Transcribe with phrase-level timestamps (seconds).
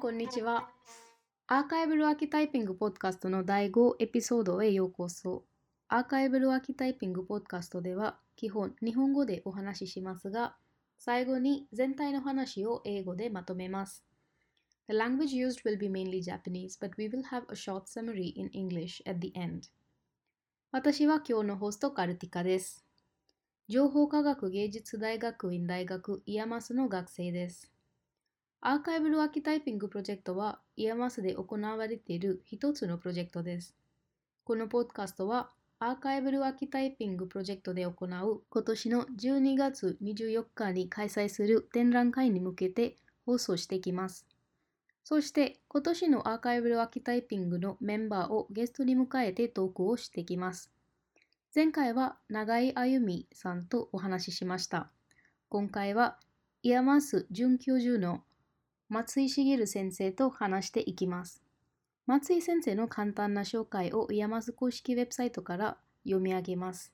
[0.00, 0.70] こんにちは。
[1.46, 5.44] アーカイブルアーキタイピングポッドカストの第5エピソードへようこそ。
[5.88, 10.56] アーカイブルアーキタイピングポッドカストでは基本日本語でお話ししますが、
[10.96, 14.02] 最後に全体の話を英語でまとめます。
[14.88, 19.02] The language used will be mainly Japanese, but we will have a short summary in English
[19.06, 19.64] at the end.
[20.72, 22.86] 私は今日のホストカルティカです。
[23.68, 27.70] 情報科学芸術大学院大学 IAMAS の学生です。
[28.62, 33.74] Archival Archetyping プロジェクトは IAMAS で行われている一つのプロジェクトです。
[34.44, 35.48] このポッドカストは
[35.78, 44.26] Archival Archetyping プロジェクトで行う今年の12月24日に開催する展覧会に向けて放送していきます。
[45.04, 50.70] そして今年の Archival Archetyping のメンバーをゲストに迎えてトークをしていきます。
[51.54, 54.90] 前回は永井あゆみさんとお話ししました。
[55.48, 56.18] 今回は
[56.62, 58.22] IAMAS 准教授の
[58.90, 61.44] 松井茂先生と話していきます。
[62.06, 66.92] 松井先生の簡単な紹介を IAMAS 公式ウェブサイトから読み上げます。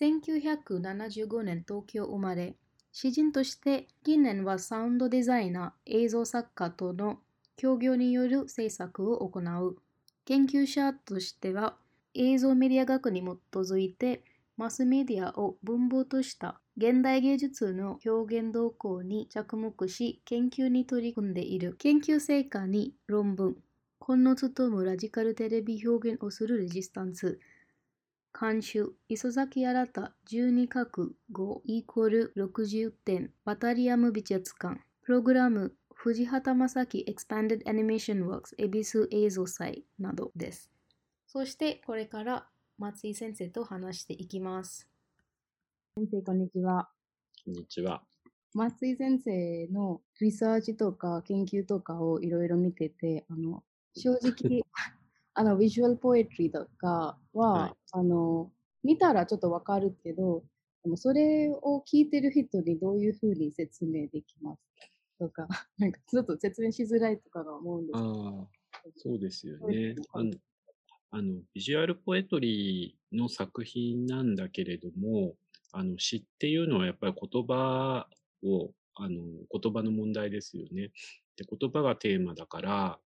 [0.00, 2.56] 1975年東京生まれ、
[2.90, 7.20] 詩人として近年はサウンドデザイナー、映像作家との
[7.56, 9.76] 協業による制作を行う。
[10.24, 11.76] 研究者としては
[12.14, 14.24] 映像メディア学に基づいて
[14.56, 21.74] マスメディアを文法とした現代芸術の表現動向に着目し研究に取り組んでいる。
[21.78, 23.56] 研究成果に論文。
[23.98, 27.40] 今野務ラジカルテレビ表現をするレジスタンス。
[28.38, 28.92] 監修。
[29.08, 29.86] 磯崎新
[30.30, 33.32] 12角5イコール60点。
[33.44, 34.80] バタリアム美術館。
[35.02, 35.74] プログラム。
[35.94, 37.06] 藤畑正樹。
[37.08, 39.84] Expanded Animation Works 恵比寿映像祭。
[39.98, 40.70] などです。
[41.26, 44.88] そしてこれから松井先生と話していきます。
[45.96, 46.88] 先生、こんにちは。
[47.44, 48.02] こんにちは。
[48.52, 53.62] 松井先生のリサーチとか研究とかをいろいろ見てて、あの
[53.94, 54.62] 正直、
[55.34, 58.50] あの、ビジュアルポエトリーとかは、はいあの、
[58.82, 60.44] 見たらちょっとわかるけど、
[60.82, 64.60] でもそれを聞いてる人にどういうふうに説明できます
[65.18, 65.26] か？
[65.26, 65.46] とか、
[65.78, 68.28] なんかちょっと説明しづらいとかが思うんですけど。
[68.28, 68.48] ああ、
[68.96, 69.94] そうですよね。
[71.16, 75.36] あの、ビジュアルポエトリーの作品なんだけれども、
[75.70, 78.08] あの詩っていうのはやっぱり言葉
[78.42, 80.90] を、あの言葉の問題ですよね。
[81.36, 82.98] で、言葉がテーマだから、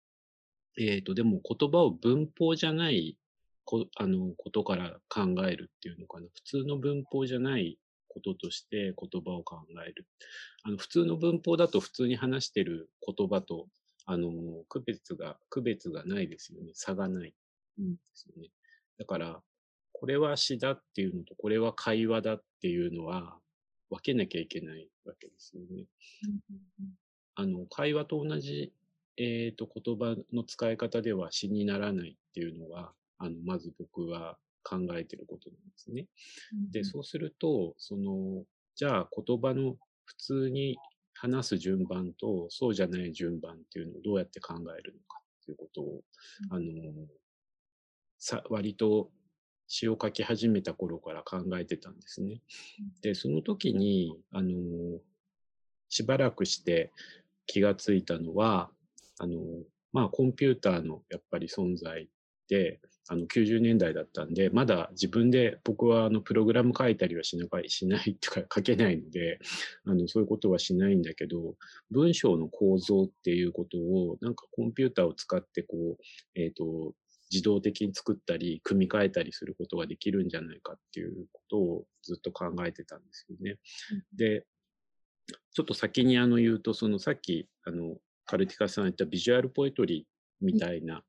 [0.79, 3.19] えっ、と、でも言葉を文法じゃない
[3.65, 6.29] こあのことから考えるっていうのかな。
[6.33, 10.07] 普通の文法じゃないこととして言葉を考える。
[10.63, 13.67] あの普通の文法だと普通に話してる言葉と
[14.05, 14.31] あの、
[14.69, 16.71] 区別が、区別がないですよね。
[16.75, 17.35] 差がない。
[17.79, 18.49] うんですよね。
[18.99, 19.43] だから、
[19.93, 23.39] これは詩だっていうのと、これは会話だっていうのは、
[23.91, 25.85] 分けなきゃいけないわけですよね。
[27.35, 28.73] あの、会話と同じ、
[29.17, 36.07] えっ、と、言葉の使い方では詩にならないっていうのが、あの、まず僕は考えてることなんですね。
[36.71, 38.45] で、そうすると、その、
[38.75, 40.77] じゃあ言葉の普通に
[41.15, 46.03] 話す順番と、そうじゃない順番っていうのをどうやって考えるのかっていうことを、
[46.51, 46.63] あの、
[48.27, 49.09] さ、割と
[49.69, 52.41] 詩を書き始めた頃から考えてたんですね。
[53.01, 54.99] で、その時に、あの、
[55.89, 56.91] しばらくして
[57.47, 58.69] 気がついたのは、
[59.21, 59.39] あの、
[59.93, 62.09] まあ、コンピューターのやっぱり存在
[62.49, 69.39] で、あの、90年代だったんで、まだ自分で僕はあの、プログラム書いたりはしなかしないっていうか、書けないので、
[69.85, 71.55] あの、そういうことはしないんだけど、
[71.93, 76.03] 文章の構造っていうことを、なんかコンピューターを使ってこう、
[76.35, 76.93] えっ、と、
[77.31, 83.59] 自動的に作ったり、組み替えたりすることができるんじゃないかっていうことをずっと考えてたんですよね。
[84.17, 84.47] で、
[85.53, 91.03] ちょっと先にあの言うと、そのさっき、あの、カルティカさんが言ったビジュアルポエトリーみたいな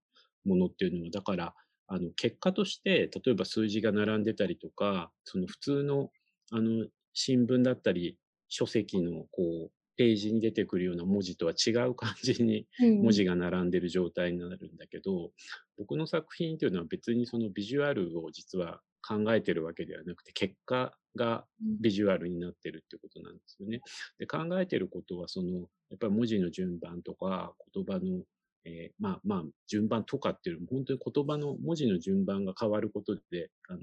[0.46, 1.54] ものっていうのは、だから、
[1.88, 6.10] あの、結果として、例えば数字が並んでたりとか、その普通の、
[6.52, 8.18] あの、新聞だったり、
[8.50, 15.32] 書籍の、こう、ページに出てくるような文字とは違う感じに文字が並んでる状態になるんだけど、
[15.78, 23.82] 僕の作品っていうのは別にそのビジュアルを実は考えてるわけではなくて、結果がビジュアルになってるってことなんですよね。
[24.20, 28.24] で、考えてることは、その、やっぱり文字の順番とか、言葉の、
[28.66, 33.80] えーまあまあ、順番とかっていうよりも、本当に言葉の文字の順番が変わることで、あの、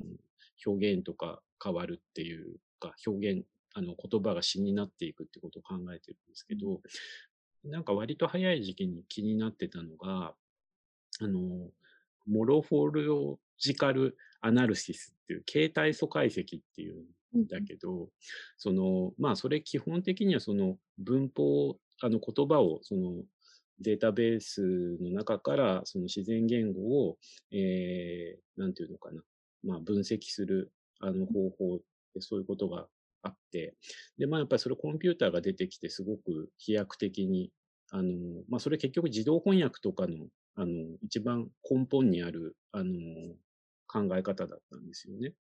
[0.67, 6.81] 表現とか変わるっていうか、表現、あの、言葉が詩になっていくってことを考えてるんですけど、
[7.65, 10.35] なんか割と早い時期に気になってたのが、
[11.21, 11.71] あの、
[12.27, 17.05] モロフォロジカルアナルシスっていう、形態素解析っていう
[17.39, 18.09] んだけど、
[18.57, 23.23] その、まあ、それ基本的にはその文法、あの言葉をその
[23.81, 27.17] データベースの中からその自然言語を、
[27.53, 29.23] えー、なんていうのかな、
[29.65, 31.79] まあ、分析するあの方法
[32.15, 32.87] でそういうことが
[33.25, 33.75] あって、
[34.19, 37.51] で、まあやっぱりそれコンピューターが出てきてすごく飛躍的に、
[37.91, 38.13] あの、
[38.49, 40.27] まあそれ結局自動翻訳とかの、
[40.57, 42.95] あの、一番根本にある、あの、
[43.87, 45.35] 考え方だったんですよね。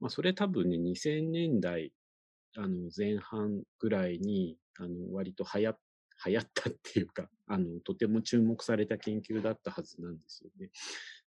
[0.00, 1.92] まあそれ多分ね、2000年代、
[2.56, 5.76] あの、前半ぐらいに、あの、割と流行
[6.26, 10.70] 流行ったっていうか、あの、とても注目された研究だったはずなんですよね。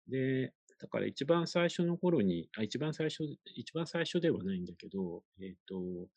[0.08, 3.24] で、だから一番最初の頃に、あ、一番最初、
[3.56, 6.08] 一番最初ではないんだけど、えっ、ー、と、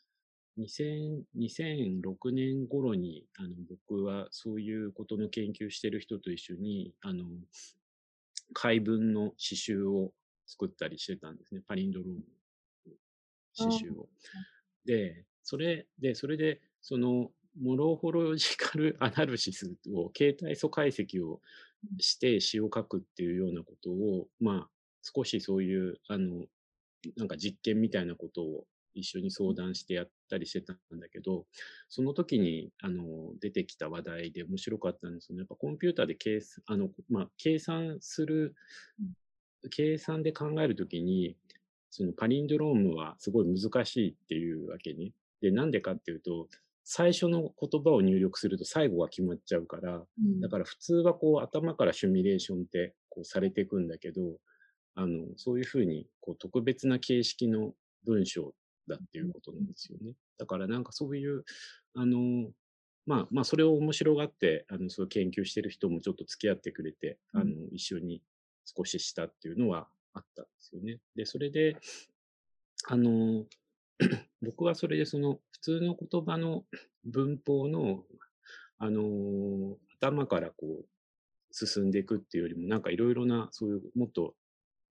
[0.59, 7.25] 2000 2006年頃にあの僕はそういうことの研究してる人と一緒にあの
[8.53, 10.13] 解文の刺繍を
[10.47, 11.61] 作ったりしてたんですね。
[11.67, 12.93] パリンドロームの
[13.57, 14.09] 刺繍を。
[14.85, 17.31] で、それで、それで、その
[17.61, 21.41] モロホロジカルアナルシスを、形態素解析を
[22.01, 24.71] して詩を書くっていうようなことを、まあ、
[25.03, 26.45] 少しそういう、あの、
[27.17, 28.65] なんか実験みたいなことを
[28.95, 31.47] 一緒に相談してやったりしてたんだけど、
[31.89, 35.41] その時に、あの、出てきた話題で面白かったんですよね。
[35.41, 38.55] やっぱコンピューターで計算、あの、まあ、計算する、
[39.71, 41.37] 計算で考えるときに、
[41.91, 45.13] そのパリンドロームはすごい難しいっていうわけね。
[45.41, 46.49] で、なんでかっていうと、
[46.85, 54.21] 最初の言葉を入力すると最後が決まっちゃうから、うん、だから普通はこう頭からシミュレーションってこうされていくんだけど、
[54.95, 57.73] あの、そういうふうにこう特別な形式の
[58.05, 58.53] 文章
[58.87, 60.13] だっていうことなんですよね。
[60.39, 61.45] だからなんかそういう、
[61.95, 62.51] あの、
[63.07, 68.23] まあまあそれを面白がって、あの、そう研究してる人もちょっと付き合ってくれて、あの、一緒に
[68.65, 70.99] 少ししたっていうのはあったんですよね。
[71.17, 71.77] で、それで、
[72.87, 73.47] あの、
[74.43, 76.64] 僕はそれでその普通の言葉の
[77.05, 78.02] 文法の、
[78.79, 80.87] あのー、頭からこう
[81.52, 84.35] 進んでいくっていうよりもなんかいろいろなそういうもっと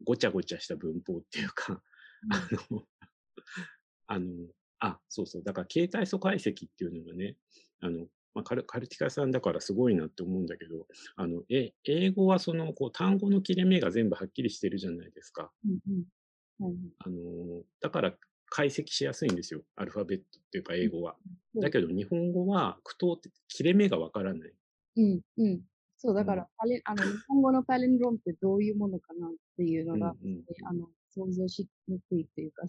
[0.04, 1.82] ごちゃごちゃした文法っていうか、
[2.30, 2.84] あの、
[4.08, 4.48] あの、
[4.80, 7.38] あ、そうそう、だから形態素解析っていうのがね、
[7.80, 15.52] あの、まあ、カルカルティカさんだからすごいなって思うんだけど、あの、え、英語はその、こう、単語の切れ目が全部はっきりしてるじゃないですか。
[15.66, 18.18] うんうん、あの、だから
[18.56, 19.62] 解析しやすいんですよ。
[19.76, 21.16] アルファベットっていうか英語は。
[21.60, 24.54] だけど日本語は句読って切れ目がわからない。
[24.96, 25.62] うん、うん。
[25.98, 32.68] そう、だから、うん、あの日本語のパレンドロンってどういうものかなっていうのが、うんうん、あの想像しにくいっていうか、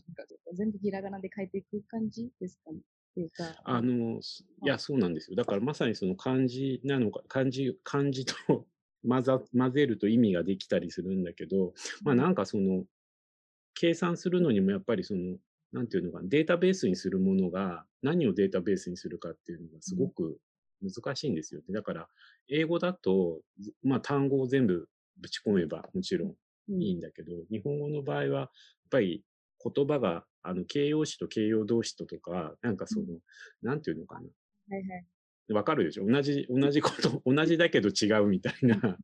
[0.54, 2.78] 全部ひらがなで書いていく感じですかね。
[2.78, 2.80] っ
[3.16, 3.44] ていうか。
[3.64, 5.36] あの、いや、そうなんですよ。
[5.36, 8.34] だからまさにその漢字なのか、漢字、漢字と
[9.06, 12.86] 混ざ 混ぜると意味ができたりするんだけど、まあなんかその、
[13.74, 15.36] 計算するのにもやっぱりその
[15.74, 20.38] なんていうのかな、データベースにするものが何をデータベースにするかっていうのがすごく
[20.80, 21.74] 難しいんですよね。
[21.74, 22.08] だから、
[22.48, 23.40] 英語だと、
[23.82, 24.88] まあ単語を全部
[25.20, 28.50] ぶち込めばもちろんいいんだけど、うん、日本語の場合は、やっ
[28.90, 29.24] ぱり
[29.62, 33.18] 言葉が、あの、形容詞と形容動詞ととか、なんかその、うん、
[33.62, 34.20] なんていうのかな。
[34.20, 35.04] はいはい。
[35.52, 36.06] わかるでしょ？
[36.06, 38.96] 同じ、同じこと、同じだけど違うみたいな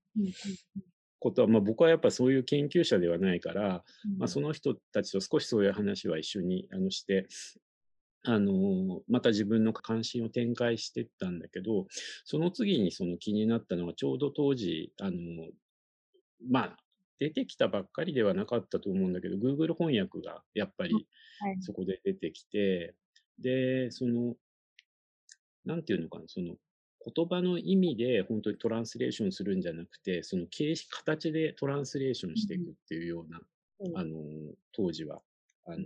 [1.20, 7.28] ことは、まあ、僕はやっぱそういう研究者ではないから、うん、まあ、その人たちと少しそういう話は一緒にあのして、
[8.24, 11.86] あの、また自分の関心を展開していったんだけど、
[12.24, 15.12] その次にその気になったのはちょうど当時、あの、
[16.48, 16.76] まあ、
[17.18, 21.06] 出てきたばっかりではなかったと思うんだけど、Google 翻訳がやっぱり
[21.60, 22.84] そこで出てきて、は
[23.40, 24.34] い、で、その、
[25.64, 26.54] なんていうのかな、その、
[27.14, 33.40] 言葉の意味で本当にトランスレーションするんじゃなくて、その形式、形でトランスレーションしていくっていうような、
[33.80, 34.18] うん、あの、
[34.72, 35.22] 当時は、
[35.64, 35.84] あの、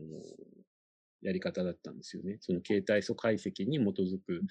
[1.23, 2.39] やり方だったんですよね。
[2.41, 4.43] その形態素解析に基づく、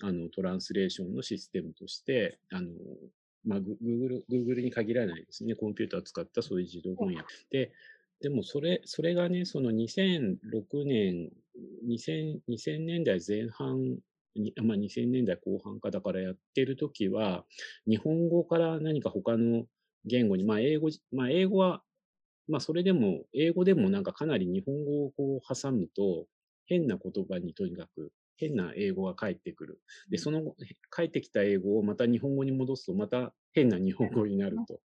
[0.00, 2.70] あの、トランスレーションのシステムとして、あの、
[3.44, 5.56] まあ、Google、Google に限らないですね。
[5.56, 7.34] コンピューターを使ったそういう自動翻訳。
[7.50, 7.72] で、
[8.20, 11.30] でもそれ、それがね、その2006年、
[11.88, 13.98] 2000, 2000年代前半
[14.62, 17.44] まあ、2000年代後半かだからやってる時は、
[17.86, 19.66] 日本語から何か他の
[20.04, 21.82] 言語に、まあ英語、まあ英語は、
[22.48, 26.26] まあそれでも、英語でもなんかかなり日本語をこう挟むと、
[26.66, 29.80] 変な言葉にとにかく変な英語が返ってくる。
[30.10, 30.54] で、その
[30.90, 34.80] 返ってきた英語をまた日本語に戻すと、また変な日本語になると。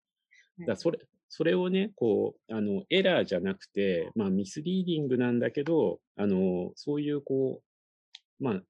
[0.65, 7.61] だそれ、それをね、こう、あの、エラーじゃなくて、まあミスリーディングなんだけど、あの、そういうこ
[8.39, 8.61] う、まあ、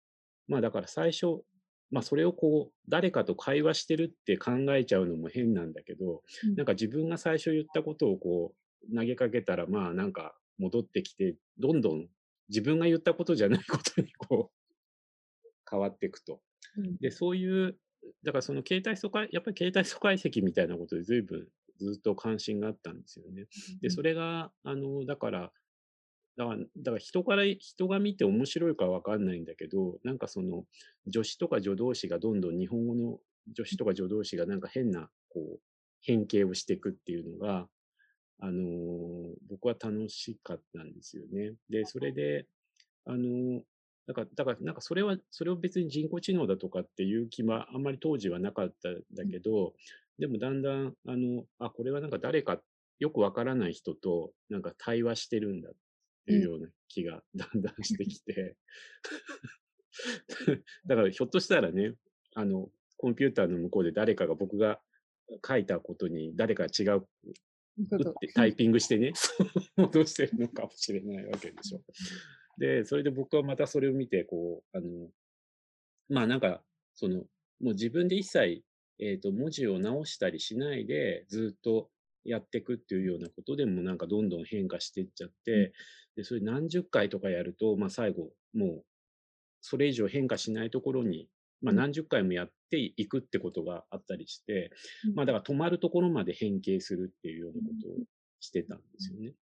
[0.53, 1.43] まあだから最初、
[1.91, 8.53] まあそれをこう、誰かと会話してるって考えちゃうのも変なんだけど、うん、なんか自分が最初言ったことをこ
[8.91, 12.07] う、投げかけたら、まあなんか戻ってきて、どんどん
[12.50, 16.41] 自分が言ったことじゃない ことにこう、変わっていくと。
[16.77, 17.77] うん、で、そういう
[18.24, 21.48] だからその携帯素解、やっぱり携帯素解析みたいなことで随分
[21.79, 23.45] ずっと関心があったんですよね。
[23.81, 25.51] で、それが、あの、だから、
[26.37, 30.65] だから、だから人から、人が見て面白いかわかんないんだけど、なんかその、
[31.11, 33.19] 助詞とか助動詞がどんどん日本語の
[33.55, 35.59] 助詞とか助動詞がなんか変な、こう、
[36.01, 37.67] 変形をしていくっていうのが、
[38.39, 41.53] あのー、僕は楽しかったんですよね。
[41.69, 42.47] で、それで、
[43.05, 43.61] あのー、
[44.07, 49.73] だから、だから、なんかそれは、それを別に人工知能だとかっていう気はあんまり当時はなかったんだけど、
[50.19, 52.59] でもだんだん、あの、あ、これはなんか誰か
[52.99, 55.77] よくわからない人となんか対話してるんだって
[56.27, 58.56] いうような気が だんだんしてきて、
[60.86, 61.96] だからひょっとしたらね、
[62.36, 64.80] あの、コンピューターの向こうで誰かが僕が
[65.46, 67.08] 書いたことに誰か違う
[68.34, 69.13] タイピングしてね、
[69.75, 71.82] 戻してるのかもしれないわけでしょ。
[72.58, 75.12] で、それで僕はまたそれを見て、こう、あの、
[76.10, 76.63] まあなんか、
[76.96, 77.20] その、
[77.60, 78.63] もう自分で一切、
[79.00, 81.89] えっ、ー、と、文字を直したりしないで、ずっと
[82.25, 85.74] やっていくっていうようなことでもなんかどんどん変化していっちゃって、
[86.15, 88.86] で、それ何十回とかやると、まあ最後、もう、
[89.62, 91.30] それ以上変化しないところに、
[91.62, 94.72] まあ何十回もやっていくってことがあったりして、
[95.15, 98.06] まあだから止まるところまで変形するっていうようなことを
[98.39, 99.34] してたんですよね。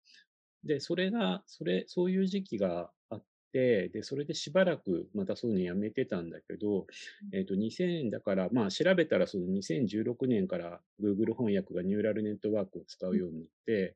[0.63, 6.87] で、それが、それ、そういう時期があって、で、それでしばらくまたそういうのやめてたんだけど、
[7.33, 13.95] えっ、ー、と、2000だから、まあ調べたらその2016年から Google 翻訳がニューラルネットワークを使うようになって、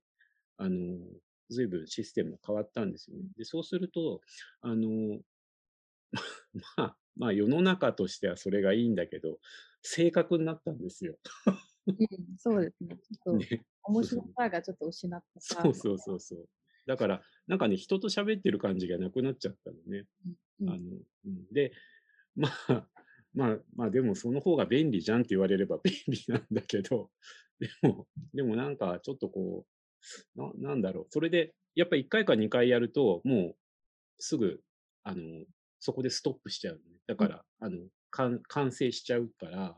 [0.58, 0.98] あの、
[1.50, 3.24] 随分システムが変わったんですよね。
[3.38, 4.22] で、そうすると、
[4.62, 5.20] あの、
[6.78, 9.40] まあ、まあ世の中としてはそれがいいんだけど、
[9.82, 11.18] 正確になったんですよ。
[11.88, 11.96] うん、
[12.38, 12.98] そうですね。
[12.98, 16.50] ちょっと、 ね、面白さがちょっと失ったそうそうそうそう。
[16.88, 20.06] だから、なんかね、人と喋ってる感じがなくなっちゃったのね。
[20.62, 20.80] うん、あの
[21.26, 21.72] うん、で、
[22.36, 22.88] まあ、
[23.34, 27.12] まあ、まあでもその方が便利じゃんって言われれば便利なんだけど、
[27.60, 29.66] でも、でもなんかちょっとこ
[30.36, 31.08] う、ななんだろう。
[31.10, 33.56] それで、やっぱり1回か2回やると、もう
[34.20, 34.62] すぐ、
[35.04, 35.46] あの、
[35.80, 36.82] そこでストップしちゃう、ね。
[37.08, 39.78] だから、あの、完成しちゃうから、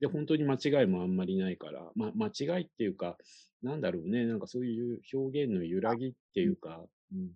[0.00, 3.16] で、本当に間違いもあんまりないから、ま、間違いっていうか、
[3.62, 7.32] なんだろうね、なんかそういう表現の揺らぎっていうか、うん。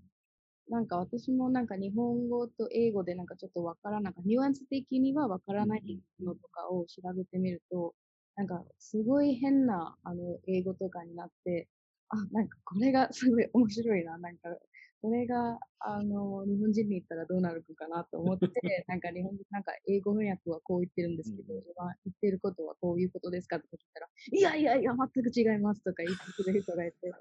[0.69, 7.95] なんか私もなんか日本語と英語でなんかちょっとわからなか、ニュアンス的にはわからないのとかを調べてみると、
[8.37, 11.69] なんかすごい変なあの英語とかになって、
[12.09, 14.51] あ、なんかこれがすごい面白いな、なんか
[15.03, 18.47] これが、あの、日本人に言ったらどうなるかなと思って、
[18.87, 27.13] なんか日本人、なんか英語翻訳はこう言ってるんですけど、自分は言ってることはこういうことですかとか聞いたら、いやいやいや、全く違いますとか言ってくれる人がいて、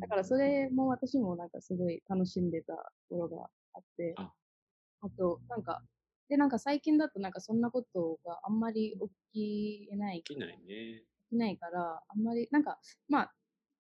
[0.00, 2.74] だからそれも私もなんかすごい楽しんでた
[3.08, 5.82] ところがあって、あと、なんか、
[6.28, 8.98] で、なんか最近だとなんかそんなことがあんまり
[9.32, 10.22] 起きない。
[10.24, 11.04] 起きないね。
[11.30, 12.78] 起きないから、あんまり、なんか、
[13.08, 13.34] まあ、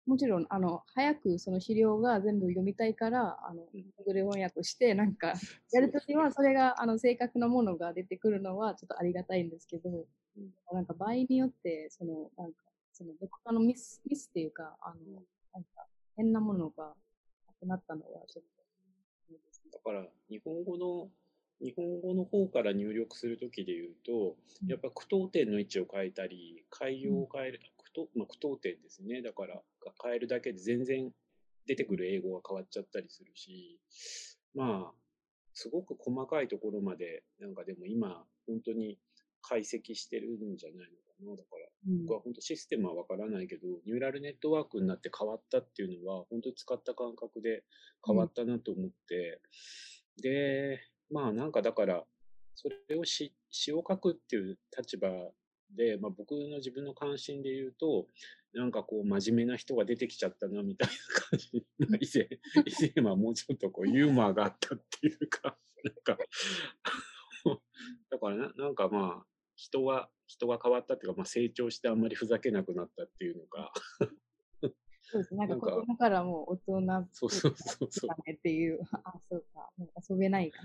[0.09, 3.61] もちろん、あの、早くその資料が全部読みたいから、あの、
[4.03, 5.33] Google 翻訳して、なんか、
[5.71, 15.21] やるときは、それが、あの、正確なものが出てくるのは、ちょっとありがたいんですけど、うん、なんか、場合によって、その、なんか、その、どこかのミス、ミスっていうか、あの、
[15.53, 15.85] なんか、
[16.15, 16.95] 変なものが
[17.45, 18.45] なくなったのは、ちょっ
[19.71, 21.11] と、だから、日本語の、
[21.61, 27.59] 日本語の方から入力するときで言うと、やっぱ句読点の位置を変えたり、改行を変える、
[28.07, 29.21] 句まあ、句読点ですね。
[29.21, 29.61] だから、
[30.03, 31.11] 変えるだけで全然
[31.65, 33.79] 出てくる英語が変わっちゃったりするし、
[34.55, 34.93] まあ、
[35.53, 38.97] すごく細かいところまで、なんかでも今、本当に
[39.41, 41.35] 解析してるんじゃないのかな。
[41.35, 41.67] だから、
[42.03, 47.63] 僕は本当システムはわからないけど、ニューラルネットワークになって変わったっていうのは、本当に使った感覚で
[48.05, 49.41] 変わったなと思って、
[50.17, 50.79] うん、で、
[51.11, 52.05] まあなんかだから、
[52.55, 55.09] それを詩詩を書くっていう立場
[55.75, 58.07] で、まあ、僕の自分の関心で言うと、
[58.53, 61.65] なんかこう真面目な人が出てきちゃったなみたいな感じ。
[61.99, 66.17] 以前、以前はもうちょっとこうユーモアがあったっていうか、なんか
[68.09, 73.71] だからななんかまあ、人は、人が変わったっていうか、まあ成長してあんまりふざけなくなったっていうのか。
[75.01, 75.47] そうですね。
[75.47, 78.31] なんか子供からもう大人そうそうそうそう。
[78.31, 80.61] っていう、あ、そうか、もう遊べないか。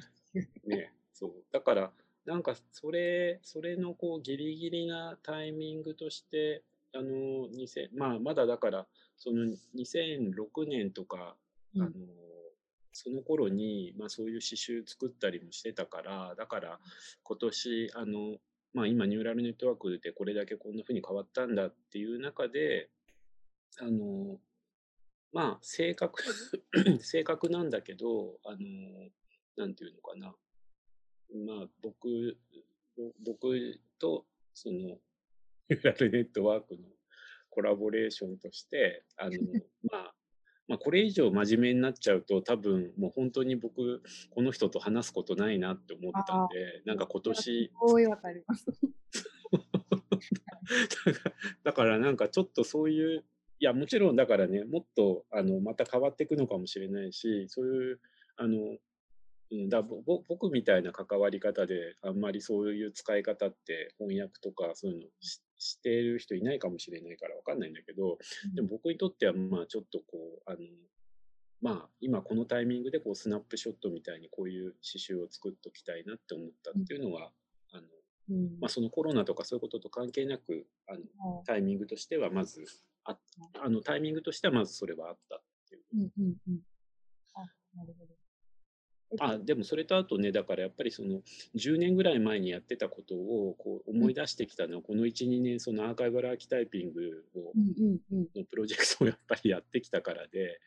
[0.66, 1.44] ね、そう。
[1.50, 1.92] だから、
[2.26, 6.62] なんかそれ、それのこうギリギリなタイミングとして、
[6.94, 9.44] あの、2000、まあまだだから、その
[9.76, 11.36] 2006年とか、
[11.76, 11.90] あの、
[12.92, 16.78] その頃に、まあそういう刺繍作ったりもしてたから、だから
[17.22, 18.36] 今年、あの、
[18.72, 22.88] まあ今ニューラルネットワークでこれだけこんな風に変わったんだっていう中で、
[23.80, 24.38] あの、
[25.32, 26.22] まあ正確、
[27.00, 28.56] 正確なんだけど、あの、
[29.56, 30.34] なんていうのかな。
[31.34, 32.38] まあ、僕、
[33.24, 36.80] 僕とその、ニューラルネットワークの
[37.50, 39.30] コラボレーションとして、あの、
[39.90, 40.14] まあ、
[40.66, 48.64] まあ、これ以上真面目になっちゃうと多分もう本当に僕この人と話すことないなって思ったんでなんか今年すごいわかります。
[51.64, 53.24] だからなんかちょっとそういう
[53.60, 58.00] いやもちろんだからねもっとあのまた変わっていくのかもしれないしそういう
[58.36, 58.78] あのうん、
[59.68, 70.04] だ僕みたいな関わり方であんまりそういう使い方って翻訳とかそういうのししてる人いないかもしれないからわかんないんだけど、うん、でも僕にとってはまあちょっとこ
[70.46, 70.58] うあの
[71.62, 77.30] まあ今このタイミングでこうスナップショットみたいにこういう刺繍を作っておきたいなって思ったっていうのは、
[77.72, 77.86] うん、あの
[78.60, 82.64] まあ、そのコロナとかそういうことと関係なくあのタイミングとしてはまず
[83.04, 83.18] あ
[83.62, 85.82] あのタイミングとしてはまずそれはあったっていう。
[85.94, 86.60] うんうんうん、
[87.34, 87.40] あ
[87.76, 88.23] なるほど
[89.20, 91.20] あでもそれとあとねだからやっぱりその
[91.56, 97.52] 10年ぐらい前にやってたことをこう思い出してきたのは、この12年その Archival Archetyping を、
[98.36, 100.60] のプロジェクトをやっぱりやってきたからで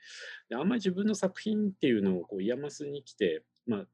[0.49, 3.85] であんまり自分の作品っていうのをこう IAMAS に来てまあ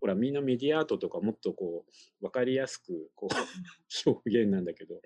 [0.00, 4.96] ほらみんなメディアアートとかもっとこう分かりやすくこう表現なんだけど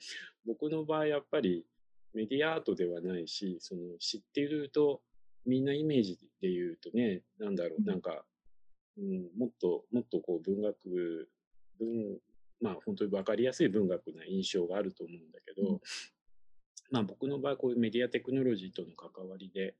[0.47, 1.64] 僕の場合やっぱり
[2.12, 5.00] メディアアートではないしその知っていると
[5.47, 8.25] みんなイメージで言うとねなんだろうなんか
[9.00, 11.28] うん、もっともっとこう文学
[11.78, 12.19] 文
[12.61, 15.80] まあ本当に分かりやすい文学な印象があると思うんだけど、うん、
[16.90, 19.75] まあ僕の場合こういうメディアテクノロジーとの関わりで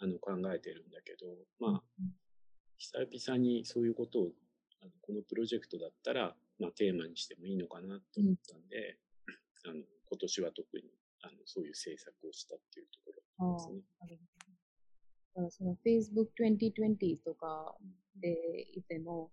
[0.00, 1.26] あの考えてるんだけど
[1.60, 1.82] まあ
[2.78, 4.28] 久々にそういうことを
[4.82, 8.98] あのこのプロジェクトだったら、まあ、テーマにしてもいいのかなと思ったんで、
[9.64, 10.82] うん、あの今年は特に
[11.22, 13.82] あのそういう制作をしたっていうところですね。
[15.50, 17.74] その Facebook 2020とか
[18.20, 19.30] でいても、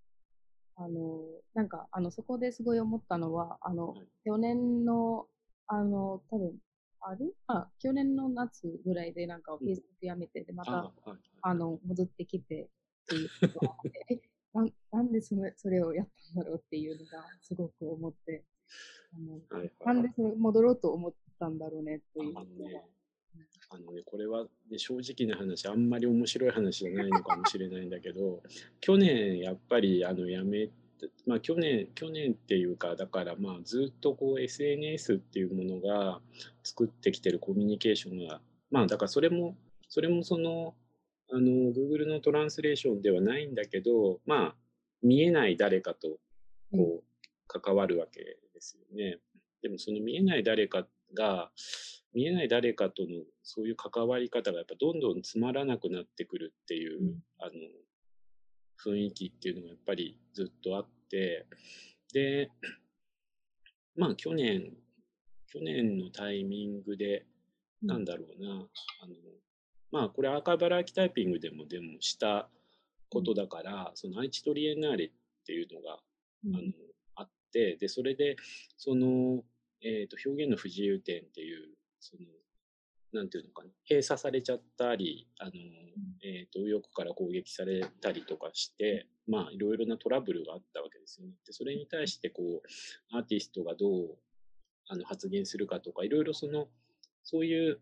[0.76, 1.19] あの、
[1.54, 5.28] なんか、あの、そこですごい思ったのは、あの、去年の、
[5.67, 6.56] あの、多分、
[7.02, 10.91] あるあ、去年の夏ぐらいでなんか Facebook やめて、で、また、
[11.41, 14.21] あの、戻ってきてっていうことがあって、え
[14.54, 18.43] ななんでそれそれをやったんだろうっていうのがすごく思って、
[19.13, 22.45] あの、はいはい、なんでそれ戻ろうと思ったんだろうねっていうのが。
[23.71, 28.41] あのね、これは、ね、正直な話、あんまり面白い話じゃないのかもしれないんだけど、
[28.82, 30.69] 去年やっぱりあのやめ
[31.25, 36.19] まあ去年、去年っていうか、だからまあずっとこう SNS っていうものが
[36.63, 39.55] 作ってきてるコミュニケーションが、まあだからそれも、
[39.88, 40.75] それもその、
[41.32, 44.55] あの、Google のトランスレーションではないんだけど、まあ
[45.01, 46.17] 見えない誰かと
[46.71, 47.03] こう
[47.47, 49.19] 関わるわけですよね。
[49.62, 51.51] でもその見えない誰かが、
[52.13, 57.52] 見えない誰かとのそういう関わり方がやっぱどんどんつまらなくなってくるっていう、うん、あの
[58.84, 61.45] 雰囲気っていうのがやっぱりずっとあって
[62.13, 62.50] で
[63.95, 64.72] まあ去年
[65.48, 67.26] 去年のタイミングで
[67.82, 68.62] なんだろうな、うん、あ
[69.08, 69.13] の
[69.91, 72.50] まあこれアーカイバルアーキタイピングでもでもした
[73.10, 75.12] ことだから、うん、その愛知トリエンナーレっ
[75.45, 75.98] ていうのが、あ
[76.45, 76.62] の
[77.15, 78.36] あってでそれで
[78.78, 79.41] その、
[79.82, 82.23] えーと表現の不自由点っていうその、
[83.12, 85.51] なんていうのかな、閉鎖されちゃったり、あの、
[86.23, 91.33] えっ、ー、と、右翼から攻撃されたりとかして、まあ、いろいろなトラブルがあったわけですよね。
[91.45, 94.17] で、それに対して、こう、アーティストがどう、
[94.88, 96.67] あの、発言するかとか、いろいろその、
[97.23, 97.79] そういう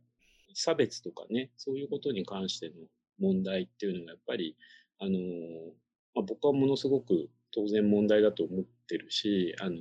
[0.54, 2.74] 差別とかね、そういうことに関しての
[3.20, 4.56] 問題っていうのが、やっぱり、
[5.00, 5.20] あの、
[6.16, 9.78] まあ、僕はものすごく当然問題だと思ってるし、あの、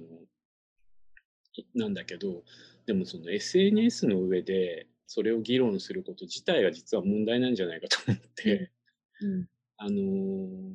[1.75, 2.43] なんだけど、
[2.87, 8.73] でもその SNS の上でそれを議論すること自体が実は問題なんじゃないかと思って、
[9.21, 10.75] うん、あのー、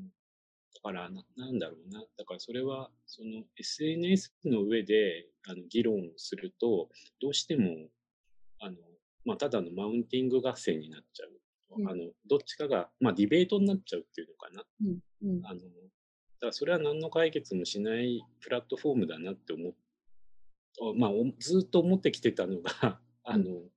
[0.75, 2.01] だからな、なんだろうな。
[2.17, 6.89] だからそれは、その SNS の上であの議論をすると、
[7.21, 7.89] どうしても、
[8.59, 8.77] あの、
[9.25, 11.81] まあ、ただのマウンティング合戦になっちゃう。
[11.81, 14.63] うん、あの、どっちかが、まあ、ディベートになっちゃうっていうのかな。
[14.81, 19.73] うんうん、あの、だからそれは何の解決もしないプラットフォームだなって思っ
[20.95, 23.71] まあ、ずっと思ってきてたのが あの、うん、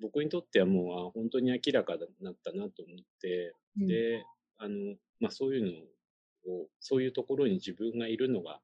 [0.00, 4.24] 僕にとってはもう本当に明らかになったなと思って、うん、で
[4.58, 5.86] あの、まあ、そういう
[6.46, 8.60] のをそういうところに自分がいるのが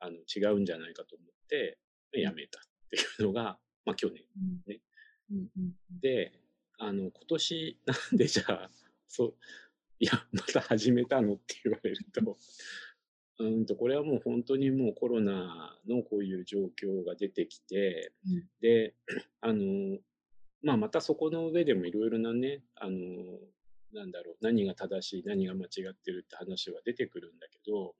[0.00, 1.78] あの違うんじゃないかと思って
[2.12, 4.24] やめたっていうのが、 まあ、去年
[4.66, 4.80] ね。
[5.30, 6.32] うんうん、で
[6.78, 8.70] あの今年なんでじゃあ
[9.06, 9.34] そう
[9.98, 12.38] いやまた始めたのって言われると
[13.38, 18.94] うんと、これはもう本当にもうコロナのこういう状況が出てきて、うん、で、
[19.40, 19.98] あの、
[20.62, 22.98] まあ、またそこの上でもいろいろなね、あの、
[23.92, 27.94] なんだろう、何が正しい、何が間違ってるって話は出てくるんだけど、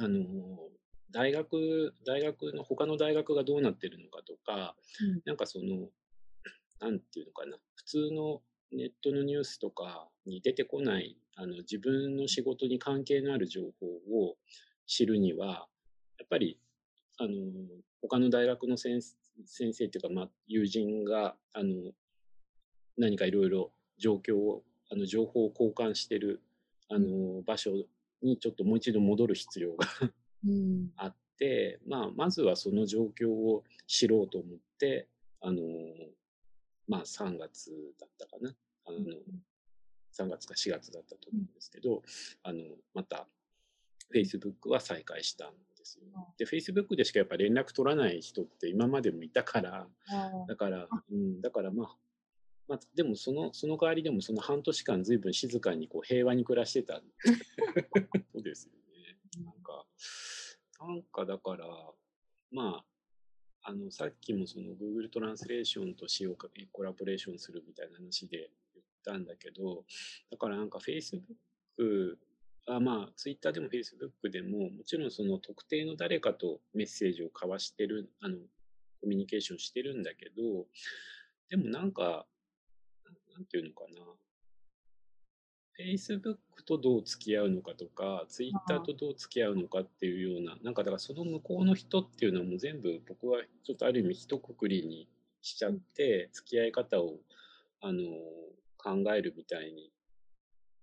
[0.00, 0.24] あの、
[1.10, 5.88] 大学、大学の、他の大学がどうなってるのかとか、うん、なんかその、
[6.80, 14.36] なんていうのかな、普通のネットのニュースとかに出てこない、あの、自分の仕事に関係のある情報を
[14.86, 15.68] 知るには、
[16.18, 16.58] やっぱり、
[17.16, 17.30] あの、
[18.02, 19.00] 他の大学の先
[19.46, 21.92] 先生っていうか、まあ、友人が、あの、
[22.96, 26.42] 何かいろいろ状況を、あの、情報を交換してる、
[26.88, 27.70] あの、場所
[28.20, 29.86] にちょっともう一度戻る必要が
[30.96, 35.06] あって、まあ、まずはその状況を知ろうと思って、
[35.40, 35.62] あの、
[36.88, 37.70] まあ、3月
[38.00, 38.56] だったかな。
[38.86, 38.98] あの、
[40.22, 42.02] 3月か4月だったと思うんですけど、
[42.42, 42.60] あの、
[42.94, 43.26] また、
[44.14, 46.04] Facebook は再開したんですよ。
[46.38, 49.86] で、Facebook でしかやっぱ連絡取らない人って今までもいたから、
[50.48, 51.96] だから、うん、だからまあ、
[52.68, 57.00] まあ、でもその、その代わりでもその半年間ずいぶん静かにこう平和に暮らしてた。
[58.32, 59.44] そうですよね。
[59.44, 59.86] なんか、
[60.80, 61.66] なんかだから、
[62.50, 62.84] まあ、
[63.62, 66.36] あの、さっきもその Google トランスレーションと使用
[66.72, 68.50] コラボレーションするみたいな話で
[69.04, 69.84] たんだけど、
[70.30, 71.22] だからなんか Facebook
[72.70, 78.36] あまあ、Twitter でも Facebook でも、もちろんその特定の誰かとメッセージを交わしてる、あの、
[79.00, 80.66] コミュニケーションしてるんだけど、
[81.48, 82.26] でもなんか、
[83.32, 84.04] なんていうのかな。
[85.80, 95.08] Facebook とどう付き合うのかとか、Twitter とどう付き合うのかっていうような、なんかだからその向こうの人っていうのはもう全部僕はちょっとある意味一括りに
[95.40, 97.20] しちゃって、付き合い方を、
[97.80, 98.02] あの、
[98.78, 99.92] 考えるみたいに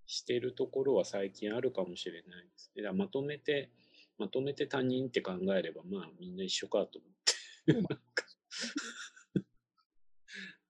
[0.06, 2.72] してるところは最近あるかもしれないです。
[2.84, 3.72] だまとめて、
[4.18, 7.34] まとめて他人って考えれば、まあみんな一緒かと思って。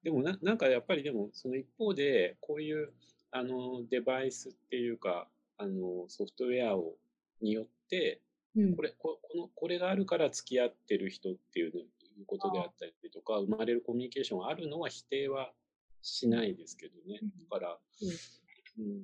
[0.03, 2.93] でもな、なんかやっぱりでも、その一方で、こういう、
[3.31, 6.97] あの、デバイスっていうか、あの、ソフトウェアを、
[7.41, 8.21] によって、
[8.55, 11.87] うん、これ、ここの、これがあるから付き合ってる人っていう
[12.27, 15.51] ことであったりとか、生まれるコミュニケーションがあるのは否定は
[16.05, 17.19] しないですけどね。
[17.49, 17.77] だから、
[18.77, 19.03] うん、うん、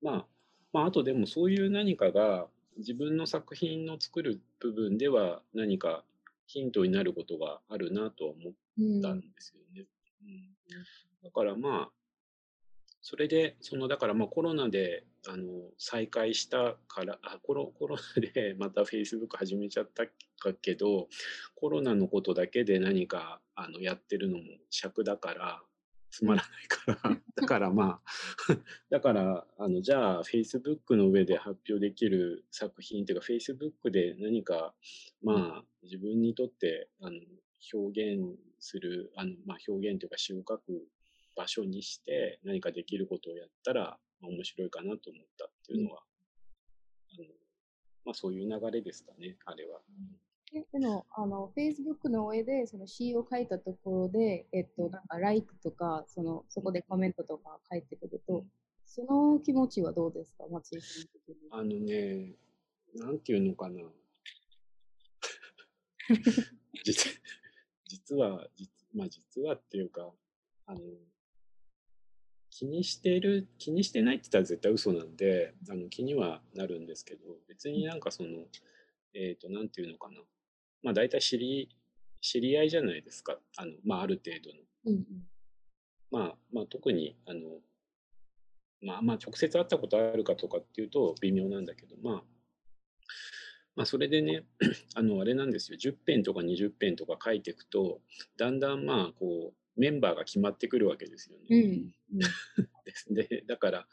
[0.00, 0.26] まあ、
[0.72, 2.46] まあ、あとでもそういう何かが
[2.78, 6.04] 自分の作品の作る部分では何か
[6.46, 9.86] ヒントになることがあるなとは思ったんですよね。
[10.22, 10.54] うん、
[11.24, 11.90] だからまあ、
[13.02, 15.44] それで、その、だからまあコロナで、あの、
[15.78, 20.06] 再開したから、あ、コロ、コロナで また Facebook 始めちゃった
[20.54, 21.08] けど、
[21.56, 25.62] コロナのことだけで何か、あの、やってるのも尺だから、
[26.10, 27.20] つまらないから。
[27.36, 28.10] だからまあ
[28.90, 34.74] だからあのじゃあ Facebook の上で発表できる作品っていうか Facebook で何か
[35.22, 37.20] まあ自分にとってあの
[37.72, 40.88] 表現するあの、まあ、表現というか詩を書く
[41.36, 46.02] 場所にして何かできることをやったら、まあ、面白いかなと思ったっていうのは、
[47.18, 47.34] うん、あの
[48.04, 49.80] まあ、そういう流れですかねあれは。
[49.88, 58.44] うんでも、あの、Facebook の上で、その詩を書いたところで、えっと、なんか、ライクとか、その、そこでコメントとか書いてくると、
[58.84, 61.36] その気持ちはどうですか、松井さん的に。
[61.52, 62.34] あのね、
[62.94, 63.80] なんていうのかな。
[66.84, 67.20] 実
[67.84, 70.12] 実は、実まあ実はっていうか、
[70.66, 70.80] あの、
[72.50, 78.48] 気にしてる、気にしてないって言ったら絶対嘘なんで、あの気にはなるんですけど、別になんかその、
[79.14, 80.20] えっ、ー、と、なんていうのかな。
[80.82, 81.68] まあ大体知り、
[82.20, 83.38] 知り合いじゃないですか。
[83.56, 84.62] あの、まあある程度の。
[84.86, 85.04] うんうん、
[86.10, 87.40] まあ、まあ特に、あの、
[88.82, 92.22] まあまあ直接会ったことあるかとかっていうと微妙なんだけど、まあ、
[93.76, 94.44] まあそれでね、
[94.94, 95.78] あの、あれなんですよ。
[95.78, 98.00] 10編とか20編とか書いていくと、
[98.36, 101.44] だんだんまあ、こう、メンバーが決まってくるわけですよね。
[101.50, 102.18] うん
[103.10, 103.88] うん、 で、だから、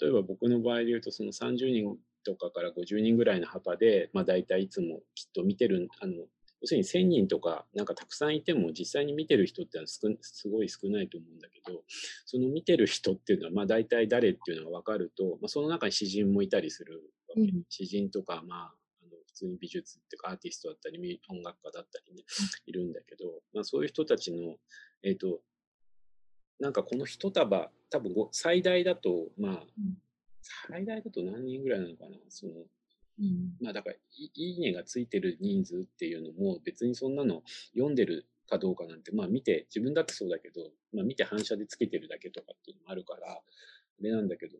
[0.00, 6.14] 例えば僕の場合で言うと、その30人とかから50人ぐらいの幅で、まあ大体いつもきっと見てる、あの、
[6.60, 11.82] 要するに1000人とかなんかたくさんいても実際に見てる人ってのはすごい少ないと思うんだけど、
[12.26, 16.94] その見てる人っていうのはまあ大体誰っていうのが分かると、まあその中に詩人もいたりする
[17.28, 22.24] わけ、うん、詩人とかまあ、あの普通に美術っていうかアーティストだったり音楽家だったりね、
[22.66, 24.56] いるんだけど、まあそういう人たちの、
[25.04, 25.40] えっ、ー、と、
[26.58, 29.62] なんかこの一束、多分最大だと、まあ、
[30.40, 32.16] 最大だと何人ぐらいなのかな？
[32.28, 32.52] その、
[33.20, 37.42] うん、まあだからい、いいねがついてる人数っていうのも別にそんなの
[37.74, 43.42] 読んでるかどうかなんて、まあ見て、自分だってそうだけど、まあ見て反射でつけてるだけとかっていうのもあるから、あ
[44.00, 44.56] れなんだけど、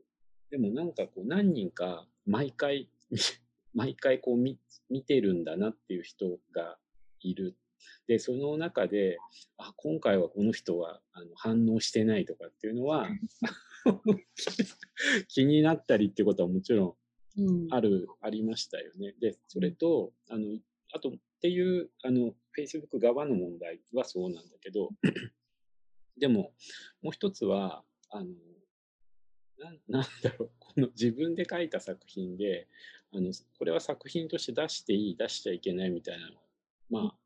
[0.51, 2.88] でもなんかこう何人か毎回、
[3.75, 6.79] 毎回こう見見てるんだなっていう人が
[7.21, 7.57] いる。
[8.07, 9.19] で、その中で、
[9.57, 13.09] あ、今回はこの人はあの反応してないとかっていうのは、
[15.29, 16.97] 気になったりってことはもちろ
[17.37, 19.14] んある、ありましたよね。
[19.21, 20.59] で、それと、あの、
[20.93, 24.91] あとっていう、あの、Facebook 側の問題はそうなんだけど、
[26.19, 26.53] でも、
[27.03, 28.27] もう一つは、あの、
[29.59, 32.69] ななんだろう、この自分で書いた作品で、
[33.12, 36.35] あの、これは作品として出していい、出しちゃいけないみたいなの
[36.91, 37.19] まあ、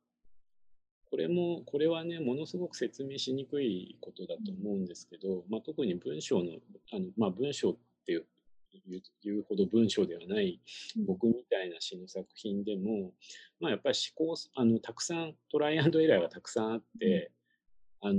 [1.12, 6.52] これも、これはね、ものすごく説明しにくいことだと思うんですけど、まあ、特に文章の、
[6.90, 8.24] あのまあ、文章っていう
[9.22, 10.58] 言うほど文章ではない
[11.06, 13.12] 僕みたいな詩の作品でも、
[13.60, 17.30] まあ、やっぱり思考あのたくさんトライアンドエラーがたくさんあって、
[18.00, 18.14] あの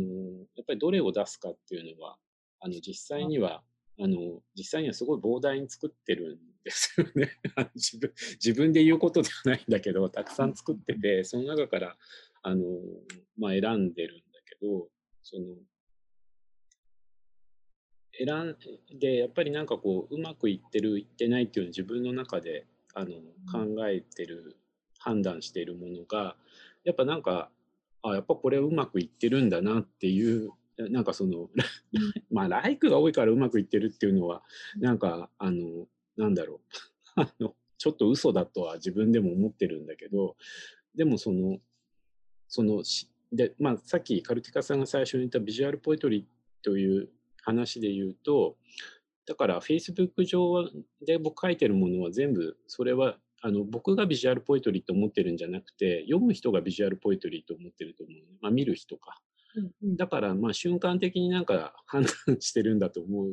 [0.56, 2.18] やっぱりどれを出すかっていうのは
[2.60, 3.64] あの実際には
[4.00, 7.32] あの実際にはすごい膨大に作ってるんですよね。
[7.74, 11.98] 自分自分で言うことではないんだけどたくさん作っててその中から
[12.44, 12.64] あの、
[13.38, 14.88] まあ、選んでるんだけど
[15.24, 15.56] その
[18.18, 18.56] 選
[18.96, 23.08] んでやっぱりなんかこううまくいってるいってないっていうのを自分の中であの
[23.52, 24.58] 考えてる
[25.00, 26.36] 判断しているものが
[26.84, 27.50] やっぱなんか
[28.04, 31.50] あやっぱこれうまくいってるんだなっていうなんかその
[32.32, 34.44] まあライクが多いからうまくいってるっていうのは
[34.78, 36.60] なんかあのなんだろう。
[37.16, 40.36] あのちょっと嘘だとは自分でも思ってるんだけど
[40.96, 41.60] でもその
[42.54, 42.84] その
[43.32, 47.10] で、まあ、さっきカルティカさんが最初に言ったビジュアルポエトリーという
[47.42, 48.58] 話で言うと、
[49.26, 50.70] だから Facebook 上
[51.04, 59.20] で僕書いてるものは全部それはあの僕がビジュアルポエトリーと思ってるんじゃなくて読む人がビジュアルポエトリーと思ってると思う、まあ、見る人か、
[59.56, 63.26] うんうん、だからまあ瞬間的になんか判断してるんだと思う、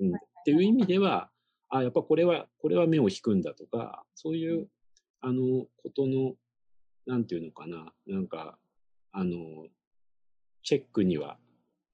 [0.00, 1.30] うん、っていう意味では
[1.68, 4.66] あやっぱこれはこれは目を引くんだとかそういう、
[5.20, 6.32] あのことの
[7.06, 7.92] なんていうのかな。
[8.06, 8.58] なんか
[9.14, 9.68] あの
[10.64, 11.38] チェックには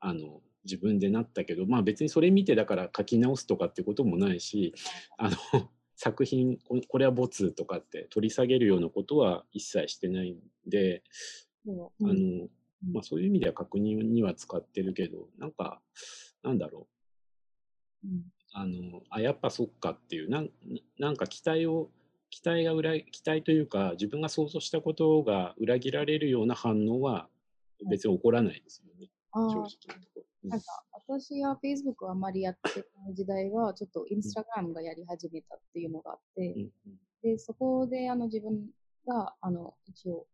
[0.01, 4.75] あの自分でなったけど、まあ別にそれ見てだから書き直すとかってこともないし、
[5.19, 5.37] あの、
[5.97, 11.03] 作品、これはボツとかって取り下げるようなことは一切してないんで、
[11.67, 12.49] うん、あの、
[12.91, 15.83] まあそういう意味では確認には使ってるけど、なんか、
[16.43, 16.89] なんだろ
[18.03, 18.09] う。
[18.09, 20.51] うん、あの、あ、やっぱそっかっていう、なん
[20.99, 21.91] なんか期待を、
[22.31, 27.29] 期待が裏、期待というか、自分が想像したことが裏切られるような反応は
[27.89, 30.25] 別に起こらないですよね、正直なところ。
[30.51, 36.69] なんか、私は Facebook をあまりやってない時代は、ちょっと Instagram がやり始めたっていうのがあって、
[37.23, 38.71] で、そこであの自分
[39.07, 40.27] が、あの、一応、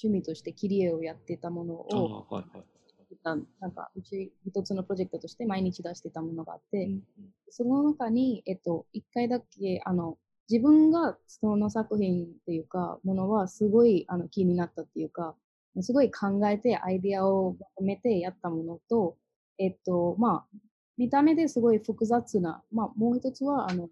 [0.00, 6.92] 趣味として切り絵をやってたものを、はいはい、なんか、うち一つのプロジェクトとして毎日出してたものがあって、うん。
[6.92, 7.02] うん、
[7.50, 10.18] その中に、えっと、一回だけ、あの、
[10.50, 15.36] 自分がその作品っていうか、ものはすごいあの気になったっていうか、
[15.80, 19.16] すごい考えてアイディアをまとめてやったものと、
[19.58, 20.58] えっと、まあ、
[20.96, 23.88] 見た目ですごい複雑な、まあ、もう一つは、あの、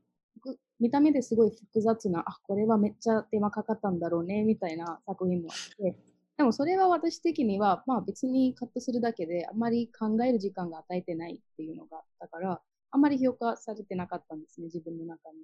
[0.80, 5.96] 見た目ですごい複雑な、あ、これはめっちゃ手間かかったんだろうね、みたいな作品もあって、
[6.36, 15.38] でもそれは私的には、まあ別にカットするだけで、あんまり考える時間が与えてないっていうのがあったから、あんまり評価されてなかったんですね、自分の中に。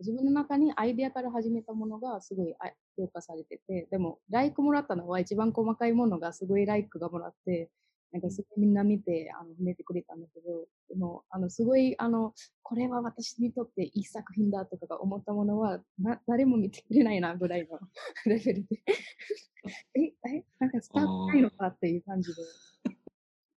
[0.00, 2.54] 自分の中にアイデアから始めたものがすごい
[2.96, 7.70] 評価されてて、でも、ライクもらったのは一番細かいものがすごいライクがもらって、
[8.12, 12.32] なんかすごいみんな見て、あの、褒めてくれたんだけど、でも、あの、すごい、あの、
[12.62, 17.78] これは私にとっていい作品だとかが思ったものは、な、誰も見てくれないな、ぐらいの
[18.24, 18.82] レベルで
[19.94, 22.42] え、え、なんか伝わってないのかっていう感じで。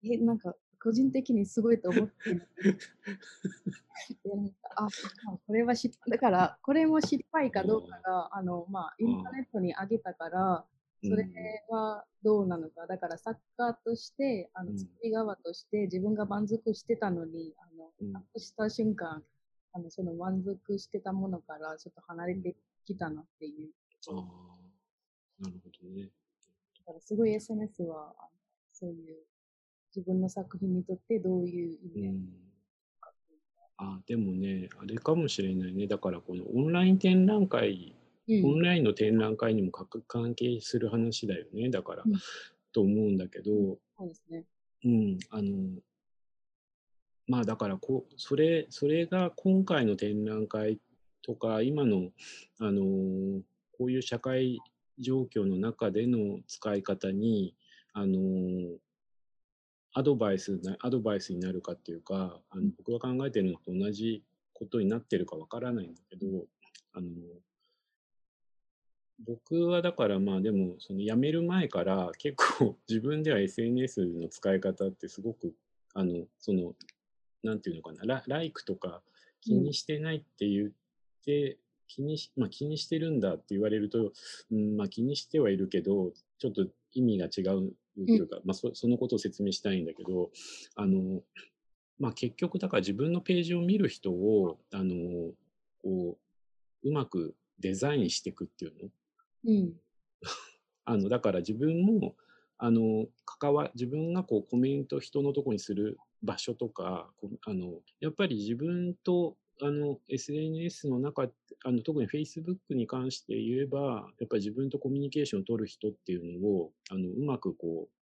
[0.05, 2.49] え、なんか、個人的にすごいと思ってる。
[4.25, 4.89] でなんかあ、
[5.47, 10.65] これは失敗、だから、これも失敗かどうかが、あの、まあ、インターネットに上げたから、
[11.03, 11.29] それ
[11.69, 12.87] はどうなのか。
[12.87, 19.23] だからサッカーとして、あの、作り側として自分が満足してたのに、あの、アップした瞬間、
[19.73, 23.71] あの、その満足してたものからちょっと離れてきたなっていう。
[24.09, 26.09] ああ、なるほどね。
[26.79, 28.31] だからすごい SNS は、あの
[28.73, 29.17] そういう
[29.99, 32.17] 自分の作品にとってどういう意味合い、
[33.79, 35.87] あでもね、あれかもしれないね。
[35.87, 37.97] だからこのオンライン展覧会
[38.45, 41.71] オンラインの展覧会にも関係する話だよね。
[41.71, 42.13] だから、うん、
[42.73, 44.45] と思うんだけど、そうですね。
[44.85, 45.81] うん、あの、
[47.27, 50.79] まあだからこ、それ、それが今回の展覧会
[51.23, 52.11] とか、今の、
[52.59, 52.83] あの、
[53.79, 54.59] こういう社会
[54.99, 57.55] 状況の中での使い方に、
[57.95, 58.77] あの、
[59.93, 64.23] アドバイスな、アドバイスになるかっていうか、あの僕が考えてるのと同じ
[64.53, 66.47] ことになってるかわからないんだけど、
[66.93, 67.09] あの、
[69.27, 75.55] 僕はだからまあでもその辞める前から結構 自分では SNS の使い方ってすごく
[75.95, 76.77] あのその
[77.43, 79.03] なんていうのかなラライクとか
[79.41, 80.71] 気にしてないって言っ
[81.25, 84.13] て気にし、まあ、気にしてるんだって言われると、
[84.51, 87.73] うんまあ、気にしてはいるけど、ちょっと意味が違う
[88.07, 90.31] というか、うん、まあそ、そのことを説明したいんだけど、
[90.75, 91.23] あの、
[91.99, 95.33] まあ、結局、だから自分のページを見る人を、あの、
[95.83, 96.19] こ
[96.83, 98.91] う、うまくデザインしていくっていうの？
[99.47, 99.73] うん。
[100.85, 102.15] あの、だから自分も、
[102.57, 107.11] あの、関わ、自分がこうコメント人のとこにする場所とか、
[107.45, 111.29] あの、やっぱり自分とあの、SNS の中、
[111.65, 117.99] あの、特に Facebook に関して言えば、やっぱり自分とコミュニケーションを取る人っていうのを、あの、うまくこう、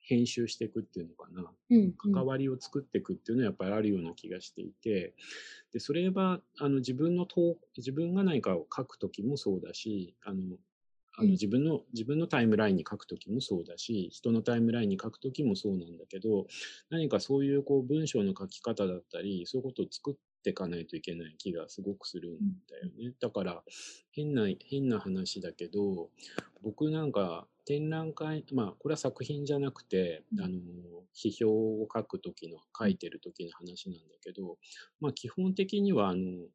[0.00, 5.14] 編集していくっていうのかな、うん、関わりを作っていくっていうのはやっぱりあるような気がしていて、
[5.72, 10.58] で、それは、あの、自分の投、自分が何かを書くときもそうだし、あの、
[11.16, 16.46] あの自分の、自分のタイムラインに書くときもそうだし、人のタイムラインに書くときもそうなんだけど、
[16.90, 22.38] 何かそういうこう文章の書き方だったり、そういうことを作っていかないといけない気がすごくするん
[22.70, 23.14] だよね。
[23.18, 23.64] だから、
[24.12, 26.10] 変な、変な話だけど、
[26.62, 30.60] 僕なんか展覧会、まあ、これは作品じゃなくて、あの、
[31.14, 31.50] 批評
[31.82, 34.58] を書くときの、書いてるときの話なんだけど、
[35.00, 36.46] まあ、基本的には、あの、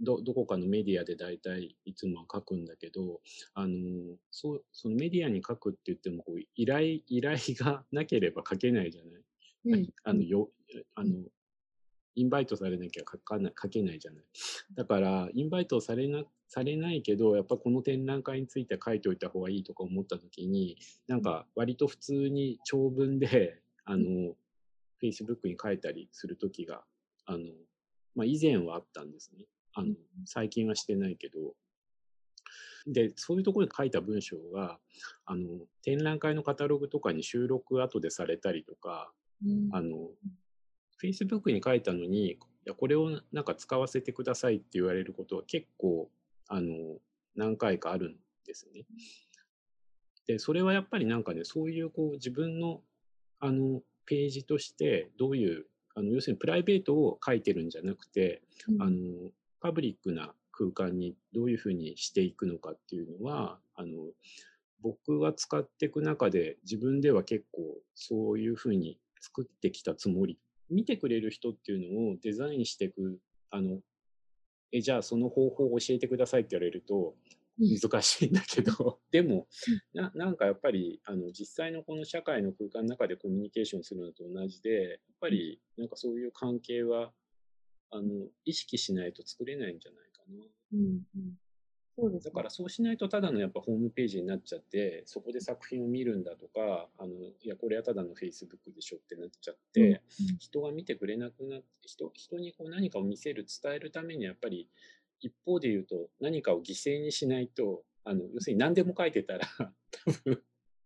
[0.00, 3.20] ど、どこかのメディアで大体いつもは書くんだけど、
[3.54, 9.22] あの、そう、そのメディアに書くって言っても、こう、依頼、依頼がなければ書けないじゃない？
[9.64, 10.50] うん、あの、よ、
[10.94, 11.24] あの、
[12.18, 14.24] インバイトされなきゃ書かない、書けないじゃない。
[14.74, 20.76] だから、インバイトされな、されないけど、やっぱこの展覧会について書いておいた方がいいとか思った時に、
[21.06, 24.34] なんか割と普通に長文で、あの、
[25.00, 26.82] Facebook に書いたりする時が、
[27.26, 27.44] あの、
[28.16, 29.44] まあ以前はあったんですね。
[29.74, 31.54] あの、最近はしてないけど、
[32.88, 34.80] で、そういうところで書いた文章が、
[35.24, 39.12] あの、展覧会のカタログとかに収録後でされたりとか、
[39.44, 40.10] うん、あの、
[41.02, 46.10] Facebook に書いたのに、いや、これをなんか使わせてくださいって言われることは結構、
[46.48, 46.98] あの、
[47.36, 48.84] 何回かあるんですね。
[50.26, 52.82] で、それはやっぱりなんかね、そういうこう自分の、
[53.40, 59.30] あの、ページとしてどういう、あの、要するにプライベートを書いてるんじゃなくて、うん、あの、
[59.60, 64.12] パブリックな空間にどういうふうにしていくのかっていうのは、あの、
[64.80, 67.62] 僕が使っていく中で自分では結構
[67.94, 70.38] そういうふうに作ってきたつもり。
[70.70, 73.18] 見てくれる人っていうのをデザインしていく、
[73.50, 73.80] あの、
[74.72, 77.14] え、じゃあその方法を教えてくださいって言われると、
[77.58, 79.48] 難しいんだけど、 でも
[79.92, 87.12] な、なんかやっぱり、あの、実際のこの社会の空間の中でコミュニケーションするのと同じで、やっぱり、なんかそういう関係は
[87.90, 90.44] あの、意識しないと作れないんじゃないかな。
[90.74, 91.38] うんうん
[92.00, 104.68] そうです、ね、だからそうしないとただのやっぱホームページになっちゃって、そこで作品を見るんだとか、あの、いや、これはただの Facebook でしょってなっちゃって、うんうん、人が見てくれなくなって、人、人にこう何かを見せる、伝えるためにやっぱり、
[105.20, 110.42] 一方で言うと何かを犠牲にしないと、あの、要するに何でも書いてたら、多分、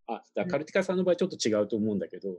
[0.07, 2.37] あ、だカルティカさんの場合ちょっと違うと思うんだけど、うん。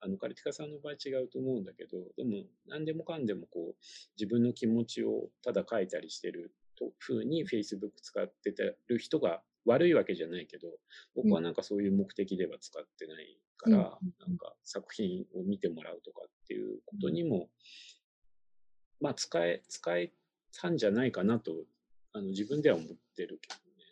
[0.00, 3.74] あの、カルティカさんの場合違うと思うんだけど、でも、何でもかんでもこう、
[4.16, 6.67] 自分の気持ちをただ書いたりしてると、
[6.98, 10.68] 風に Facebook 使ってたる人が悪いわけじゃないけど、
[11.14, 13.82] 僕はなんかそういう目的では使ってないから、うん、
[14.26, 17.48] なんか作品を見てもらうとかっていうことにも、
[19.00, 20.12] まあ使え、使え
[20.56, 21.52] たんじゃないかなと、
[22.12, 23.88] あの自分では思ってるけどね。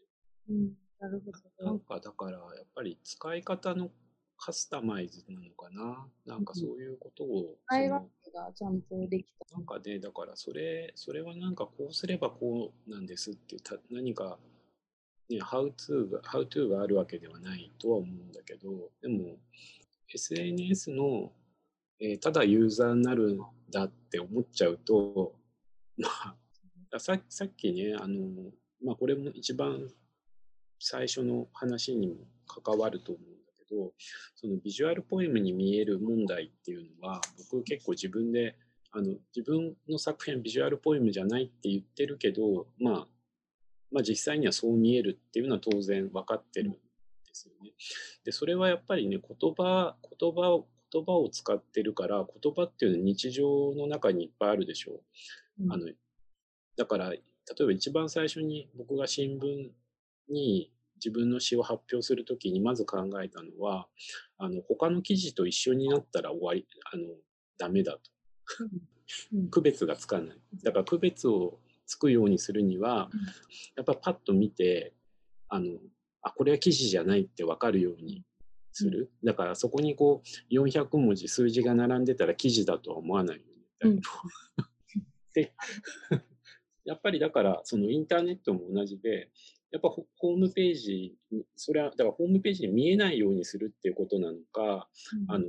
[0.49, 1.65] うん、なるほど。
[1.65, 3.91] なんかだから、やっぱり使い方の
[4.39, 7.57] カスタマイズなのかななんかそういうことを。
[7.67, 8.03] 会話
[8.37, 9.57] がちゃんとできた。
[9.57, 14.39] なんかね、だからそれ、それはなんかこうすればこうなんですってた何か、
[15.31, 19.37] ね、how to が、how to があるわけではないとは思うんだけど、でも
[20.13, 21.33] SNS の、
[21.99, 25.35] えー、ただユーザーになるんだって思っちゃうと、
[25.97, 26.09] ま
[26.91, 29.91] あ、ささっきね、あの、まあこれも一番
[30.79, 32.17] 最初の話にも
[32.47, 33.36] 関わると思う
[33.71, 33.93] ど、
[34.35, 38.57] そのビジュアルポエムに見える問題っていうのは、僕結構自分で、
[38.93, 43.07] あの、自分の作品ビジュアルポエムじゃないって言ってるけど、まあ、
[43.93, 46.79] まあ実際にはそう見えるっていうのは当然分かってるんで
[47.33, 47.73] すよね。
[48.25, 55.03] で、それはやっぱりね、言葉、言葉を、言葉を使ってるから、言葉っていうのは日常の中にいっぱいあるでしょ
[55.59, 55.65] う。
[55.65, 55.89] うん、あの、
[56.77, 57.21] だから、例
[57.61, 59.71] えば一番最初に僕が新聞
[60.29, 63.87] に自分の詩を発表するときにまず考えたのは、
[64.39, 67.05] あの、他の記事と一緒になったら終わり、あの、
[67.59, 68.01] ダメだと。
[69.51, 70.37] 区別がつかない。
[70.63, 73.11] だから区別をつくようにするには、
[73.77, 74.95] やっぱパッと見て、
[75.49, 75.79] あの、
[76.23, 78.25] あ、これは記事じゃないってわかるように
[78.73, 79.13] する。
[79.23, 83.43] だからそこにこう、400文字数字が並んでたら記事だとは思わないよ
[83.83, 83.93] うに。
[83.93, 84.01] うん、
[85.33, 85.53] で
[86.85, 89.31] やっぱりだから、そのインターネットも同じで、
[89.73, 94.89] やっぱホームページに、それは、だからホームページに見えないようにするっていうことなのか、
[95.29, 95.45] うん、あの、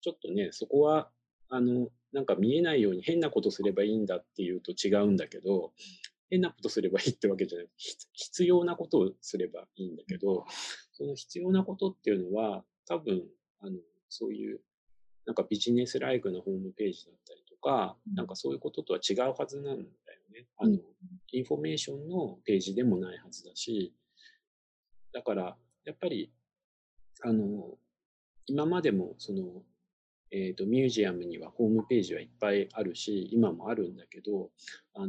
[0.00, 1.10] ちょっとね、そこは、
[1.48, 5.72] あの、なんか見えないように変なことすればいいんだっていうと違うんだけど、
[6.30, 7.68] 変なことすればいいってわけじゃない。
[7.76, 10.46] 必要なことをすればいいんだけど、
[10.92, 13.22] その必要なことっていうのは、多分、
[13.60, 13.76] あの、
[14.08, 14.60] そういう、
[15.26, 19.88] なんかビジネスライクなホームページだったりとか、なんかそういうこととは違うはずなんだよ
[20.32, 20.46] ね。
[20.56, 20.78] あの、
[21.32, 23.94] インフォメーションのページでもないはずだし、
[25.12, 26.32] だから、やっぱり、
[27.22, 27.78] あの、
[28.46, 29.62] 今までも、その、
[30.30, 34.50] えっ、ー、と、ミュージアムにはホームページはいっぱいあるし、今もあるんだけど、
[34.94, 35.08] あの、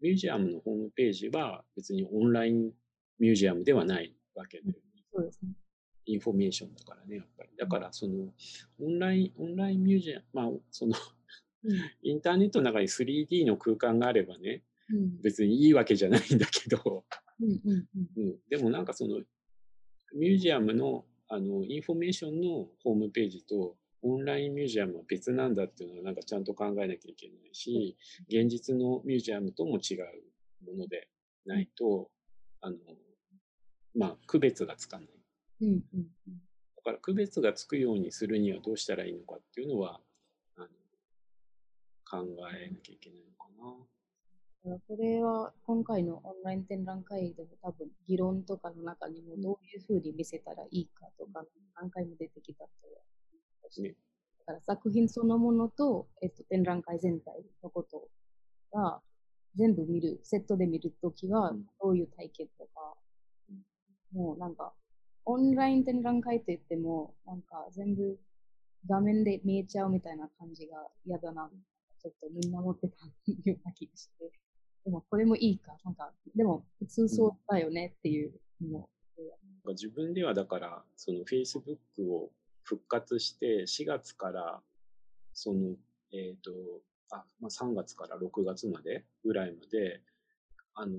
[0.00, 2.72] ミュージアムのホームページは別にオンライン
[3.20, 4.72] ミュージアムではないわけで、
[5.12, 5.52] そうですね。
[6.06, 7.50] インフォメーションだからね、やっぱり。
[7.56, 8.32] だから、その、
[8.80, 10.94] オンライン、オンラインミュージアム、まあ、その
[12.02, 17.04] インターネットの中に 3D の空間があればね、うん、別にいいわけじゃないんだけど、
[17.40, 17.86] うんうん。
[18.16, 19.20] うん、でもなんかその、
[20.14, 27.96] ミュージアムの、あの、インフォメーションのホームページと、オンラインミュージアムは別なんだっていうのはなんかちゃんと考えなきゃいけないし、
[28.28, 31.08] 現実のミュージアムとも違うもので
[31.46, 32.10] ないと、
[32.60, 32.76] あの、
[33.96, 35.08] まあ、区別がつかない。
[35.62, 36.06] うんうんうん、
[36.76, 40.00] だから区別がつくようにするにはどうしたらいいのかっていうのは、
[42.22, 44.78] 考えなきゃいけないのかな。
[44.88, 51.44] これは今回のオンライン展覧会でも多分議論とかの中にもどういうふうに見せたらいいかとか
[51.76, 53.04] 何回も出てきたと思う。
[53.70, 53.94] し、ね、
[54.46, 58.08] だから作品そのものと、えっと、展覧会全体のこと
[58.72, 59.00] が
[59.56, 62.94] 全部見る、セットで見るときはどういう体験とか、
[64.12, 64.72] もうなんか、
[65.26, 68.18] オンライン展覧会って言っても、なんか全部
[68.88, 71.50] 画面で見えちゃうみたいな感じが嫌だな、
[72.04, 73.12] ちょっとみんな思ってたよ
[73.46, 74.30] うな気がして。
[74.84, 78.86] でもこれもいいか、なんか、でも普通そうだよねっていうの
[79.64, 82.30] うん、自分ではだから、その Facebook を
[82.62, 84.60] 復活して4月から
[85.32, 85.76] その、
[86.12, 86.52] えっ、ー、と、
[87.10, 90.02] あ、まあ、3月から6月までぐらいまで、
[90.74, 90.92] あの、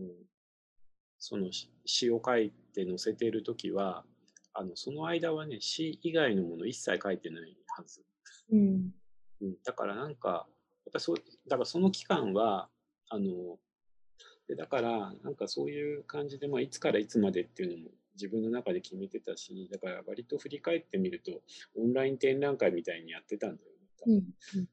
[1.19, 1.49] その
[1.85, 4.03] 詩を書いて載せているときは、
[4.53, 8.03] あの、その間はね、詩以外のもの一切書いてないはず。
[8.51, 8.91] うん。
[9.41, 10.47] うん、だからなんか、
[10.95, 11.15] ぱそう、
[11.47, 12.69] だからその期間は、
[13.09, 13.59] あの、
[14.47, 21.41] でだから、なんかそういう感じで、まあ、いつからいつまでっていうのも自分の中で決めてたし、だから割と振り返ってみると、
[21.77, 24.23] オンライン展覧会みたいにやってたんだよね。
[24.53, 24.67] うん、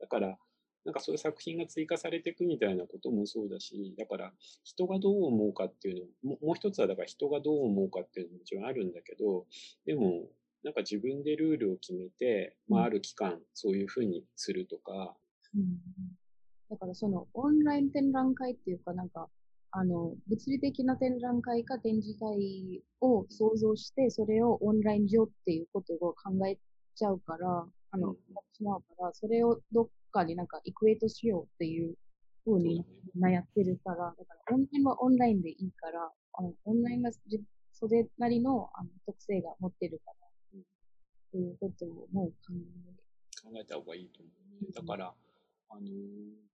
[0.00, 0.38] だから、
[0.84, 4.32] なんかそういう作品が追加されていくみたいなこともそうだし、だから
[4.64, 9.46] 人がどう思うかっていうのも、もう一つはだから人がどう思うかっていうのももちろんあるんだけど、
[9.84, 10.28] でも、
[10.62, 15.16] なんか自分でルールを決めて、まあある期間そういうふうにするとか。
[15.54, 15.78] うん、
[16.70, 19.28] だからそのオンライン展覧会っていうかなんか、
[19.72, 26.58] あの、物理的な展覧会か展示会を想像して、それをオンライン上っていうことを考え
[26.94, 28.14] ちゃうから、あの、
[28.52, 31.94] しまうから、それをどっかになんかイクエイトしようっていう
[32.44, 32.84] ふうに
[33.18, 37.10] 悩ってるから、だからオンラインはオンラインでいいから、あの、オンラインが
[37.72, 40.21] それなりのあの特性が持ってるから、
[41.32, 44.30] ということをもう考え、考えた方がいいと思
[44.60, 44.70] うね。
[44.74, 45.12] だから、
[45.70, 46.52] あのー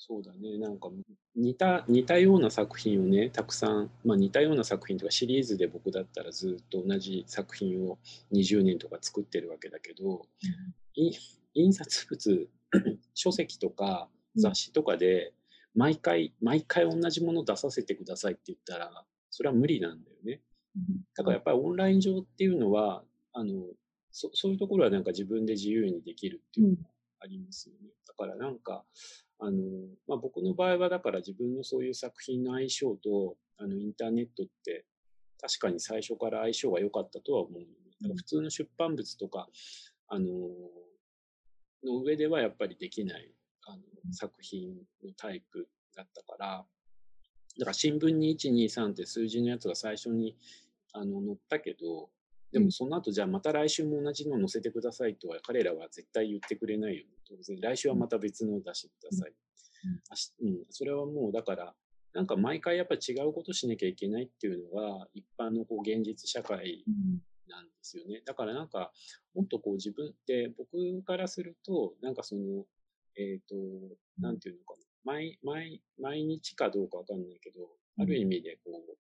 [0.00, 0.88] そうだね、なんか
[1.34, 7.98] 似た似たような作品をね、たくさん、まあ、似たような作品とかシリーズで僕だったらずっと同じ作品を
[8.32, 10.22] 20年とか作ってるわけだけど、
[10.96, 11.10] うん、
[11.54, 12.48] 印刷物、
[13.14, 15.32] 書籍とか雑誌とかで
[15.74, 20.40] 毎回、毎回同じもの出させてくださいって言ったら、それは無理なんだよね。
[21.16, 23.02] だからやっぱりオンライン上っていうのは、
[23.32, 23.64] あの
[24.10, 26.82] そそういうところはなんか自分で自由にできるっていうのが
[27.20, 27.90] ありますよね。
[28.06, 28.84] だからなんか、
[29.38, 29.60] あの、
[30.06, 34.84] まあ、僕の場合はだから自分のそういう作品の相性と、あの、インターネットって
[35.40, 37.62] 確かに最初から相性が良かったとは思う、
[38.02, 39.48] だから普通の出版物とか、
[40.08, 40.26] あの、
[41.84, 43.32] の上ではやっぱりできない、
[43.66, 43.82] あの、
[44.12, 44.70] 作品
[45.04, 46.66] のタイプだったから、
[47.58, 50.36] だから新聞に123って数字のやつが最初に
[50.92, 52.10] あの載ったけど、
[52.52, 57.10] でもその後じゃあまた来週も同じの載せてくださいとは彼らは絶対言ってくれないよね。
[57.28, 59.32] 当然来週はまた別の出してください。
[60.40, 61.74] うん、うん、それはもうだから
[62.14, 66.84] なんか毎回やっぱ違うことしなきゃいけないっていうのが一般のこう現実社会
[67.48, 68.22] なんですよね。
[68.24, 68.92] だからなんか
[69.34, 72.64] もっとこう自分って僕からするとなんかその
[73.16, 73.54] えっ、ー、と
[74.18, 74.78] なんていうのかな。
[75.04, 77.68] 毎毎毎日かどうかわかんないけど
[77.98, 79.07] ある意味でこう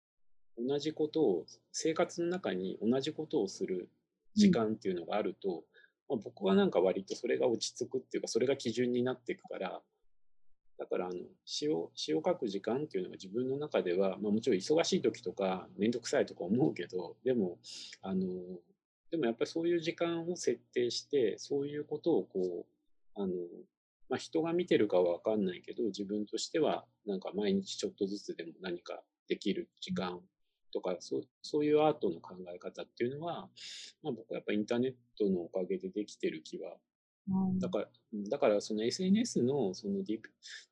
[0.58, 3.88] 同じことを、生活の中に同じことをする
[4.34, 9.80] 時間っていうのがあると、うん、まあ、僕はなんか割とそれが落ち着くっていうか、それが基準になっていくから、
[10.82, 17.58] だからあの詩を詩を書く時間っていうのが自分の中では、まあ、もちろん忙しい時とか面倒くさいとか思うけどでも
[18.02, 18.26] あの
[19.12, 22.66] でもやっぱりそういう時間を設定してそういうことをこ
[23.16, 23.34] うあの、
[24.08, 30.18] まあ、人が見てるかは分かんないけど自分としてはなんか毎日ちょっとずつでも何かできる時間
[30.72, 33.48] とかそうそういうアートの考え方っていうのは、
[34.02, 36.76] まあ、僕はやっぱインターネットのおかげでできてる気は。
[37.58, 37.88] だから、
[38.30, 40.18] だからその SNS のそのディ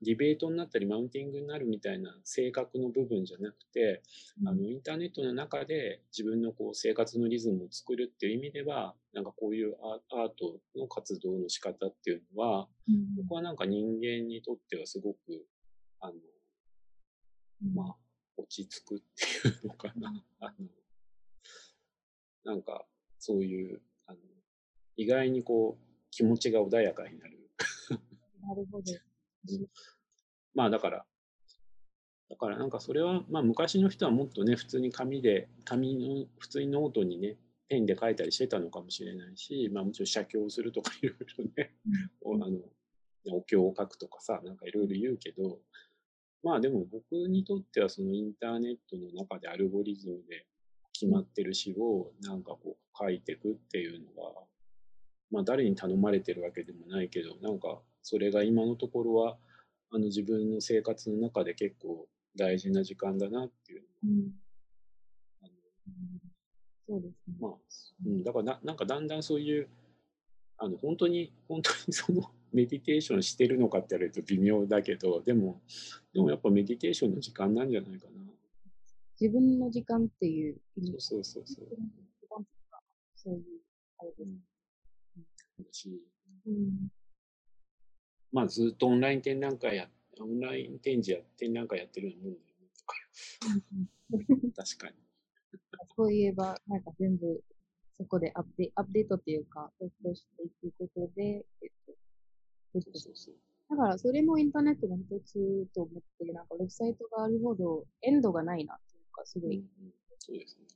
[0.03, 4.03] ディベートになったりマウンティングになるみたいな性格の部分じゃなくて、
[4.43, 9.77] うん、あのインターネットの中で自分のこう生活のリズムを作るっていう意味では、なんかこういう
[10.11, 15.19] アートの活動の仕方っていうのは、うん、僕はなんか人間にとってはすごく、
[16.01, 16.15] あの、
[17.75, 17.97] まあ、
[18.41, 20.25] 落ち着くっていうのかな。
[20.41, 20.69] あの
[22.45, 22.87] なんか、
[23.19, 24.19] そういう、あの、
[24.97, 27.51] 意外にこう、気持ちが穏やかになる。
[28.43, 28.85] なるほど。
[30.55, 31.07] まあだから、
[32.29, 37.37] だからなんかそれは、まあ昔の人はもっとね、普通に紙で、紙の、普通にノートにね、
[37.69, 41.75] ペンで書いたりしてたのかもしれないし、まあもちろん写経するとかいろいろね、
[42.25, 42.59] うん、あの、
[43.37, 45.61] お経を書くとかさ、なんかいろいろ言うけど、
[46.43, 50.47] まあでも僕にとってはそのインターネットの中でアルゴリズムで
[50.93, 54.33] 決まってる詩をなんかこう書いていくっていうのが、
[55.31, 59.37] まあ、誰に頼まれてるわけでもないけどなんかそれが今のところは
[59.93, 64.31] あの自分の生活の中で結構大事な時間だなっていう、うん、
[65.43, 65.53] あの
[66.89, 67.53] そうですね、まあ
[68.07, 69.69] うん、だからななんかだんだんそういう
[70.59, 75.61] あの本当に本当にそのメディテーションしてるのかって言われると微妙だけどでも
[76.13, 78.21] でもやっぱメディテーションの時間なんじゃないかな。
[79.21, 80.95] 自分の時間っていう意味。
[80.99, 81.67] そうそうそう
[83.17, 83.35] そう。
[83.35, 83.43] いう
[83.99, 85.89] あれです、
[88.33, 94.53] まあずっとオンライン展覧会や、オンライン展示や展覧会やってるようなもんだよね。
[94.57, 94.95] 確かに。
[95.95, 97.43] そういえば、なんか全部
[97.99, 101.93] そこでアップデアップデートっていうか、投稿していくことで、えっと、
[102.73, 103.35] そうそうそう。
[103.71, 109.63] だからそれもインターネットの一つと思って、なんかウェブサイトがあるほどエンドがないなっていうか、すごい、うん。
[109.63, 110.67] うん、そうですね。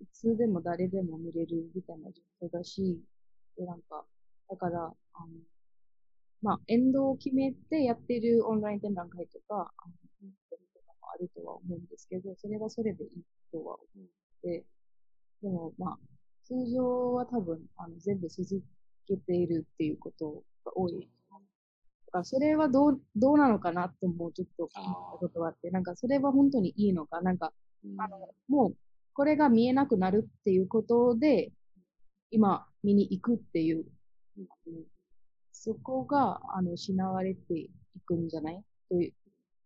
[0.00, 3.00] いつでも誰でも見れるみたいな状況だし、
[3.56, 4.04] で、なんか、
[4.48, 5.28] だから、あの、
[6.40, 9.94] まあ、エンドを決めてやってるオンライン展覧会とか、あの、
[10.50, 13.10] とかもあるとは思うんですけど、それはそれでいい
[13.50, 14.08] とは思っ
[14.42, 14.64] て、
[15.42, 15.98] でも、まあ、
[16.44, 18.62] 通常は多分、あの、全部続
[19.06, 21.08] けているっていうことが多い。
[22.06, 27.52] だからそれはどう、どうなのかなってもうちょっと思ったことがあって、なんかそれは本当にいいのか、なんか、
[27.98, 28.76] あの、もう、
[29.12, 31.52] これが見えなくなるっていうことで、
[32.30, 33.84] 今見に行くっていう、
[35.52, 37.70] そこが、あの、失われてい
[38.06, 38.64] くんじゃない？
[38.88, 39.12] という、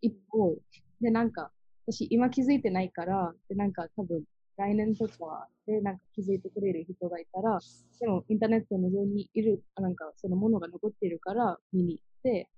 [0.00, 0.56] 一方、
[1.00, 1.52] で、なんか、
[1.86, 4.24] 私今気づいてないから、で、なんか多分、
[4.56, 7.58] 来年とかでなんか気づいてくれる人がいたら、
[8.00, 12.48] でもインターネットの上にいる、なんかそのものが残っているから見に行って、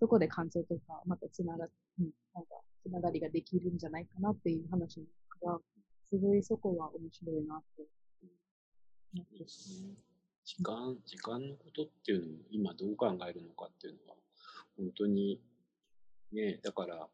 [0.00, 1.66] そこで感想とか、またつなが、
[1.98, 5.00] うん、なんか、つながりができるんじゃないかなっていう話
[5.42, 5.58] が、
[6.10, 7.86] すごいそこは面白いなって。
[10.44, 14.16] 時間、時間のことっていうのを今どう考えるのかっていうのは、
[14.76, 15.40] 本当に、
[16.32, 17.08] ね、だから、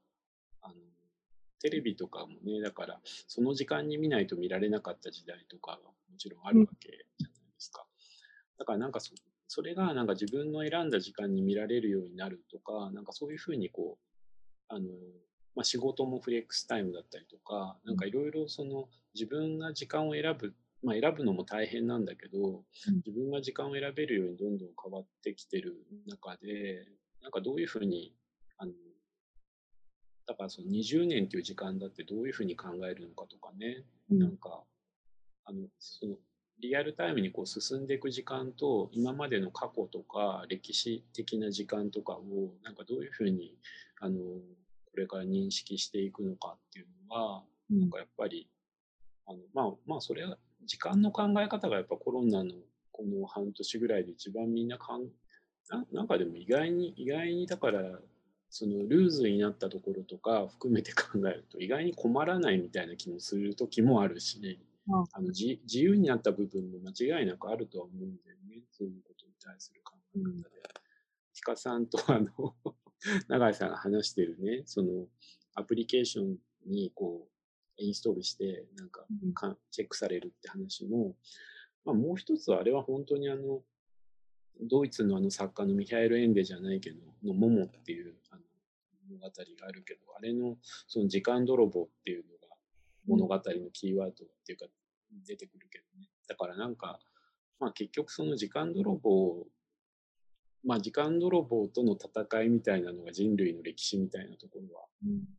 [0.63, 0.75] あの、
[1.61, 6.89] テレビとかもね、だから、その時間に見ないと見られなかった時代とかがもちろんあるわけ
[7.19, 7.87] じゃないですか。
[8.59, 9.13] だからなんかそ、
[9.49, 14.89] それがなんか自分の選んだ時間に見られるようになるとか、なんかそういうふうにこう、あの、
[15.55, 22.65] まあ、仕事もフレックスタイムだったりとか、なんかいろいろその自分が時間を選ぶまあ、選ぶのも大変なんだけど、
[23.05, 26.87] 自分が時間を選べるようにどんどん変わってきてる中で、
[27.23, 28.15] なんかどういうふうに、
[28.57, 28.73] あの、
[30.31, 34.63] だからその20年っていう時間だってどういうふうに考えるのかとかね、うん、なんか、
[35.45, 36.15] あの、その、
[36.61, 43.57] リアルタイムにこう進んでいく時間と今までの過去とか歴史的な時間とかをなんかどういうふうに
[43.99, 48.47] あのこれから認識していくのかっていうのは、なんかやっぱり
[49.27, 52.53] あのまあまあそれは時間の考え方がやっぱコロナの
[52.93, 55.09] この半年ぐらいで一番みんなかん
[55.71, 57.81] ななんかでも意外に意外にだから
[58.51, 70.45] そのルーズになったところとか含めて考えると意外に困らないみたいな気もする時もあるし、うん、あの自由になった部分も間違いなくあるとは思うんだよねそういうことに対する考え方で。
[71.33, 72.55] ひ、か、さんとあの
[73.29, 75.07] 永井さんが話してるねその
[75.55, 76.37] アプリケーション
[76.67, 77.31] にこう
[77.81, 81.17] インストールして、なんかか、チェックされるって話も、
[81.85, 83.63] まあ、もう一つはあれは本当にあの、
[84.63, 88.43] ドイツのあの作家のミハエル・エンデじゃないけど、のモモっていうあの
[89.09, 90.57] 物語があるけど、あれの
[90.87, 92.55] その時間泥棒っていうのが
[93.07, 93.43] 物語の
[93.73, 94.67] キーワードっていうか
[95.27, 96.09] 出てくるけどね。
[96.29, 96.99] だからなんか、
[97.59, 99.47] まあ結局その時間泥棒、
[100.65, 104.87] まあ時間泥棒との戦いみたいなのが人類の歴史みたいなところは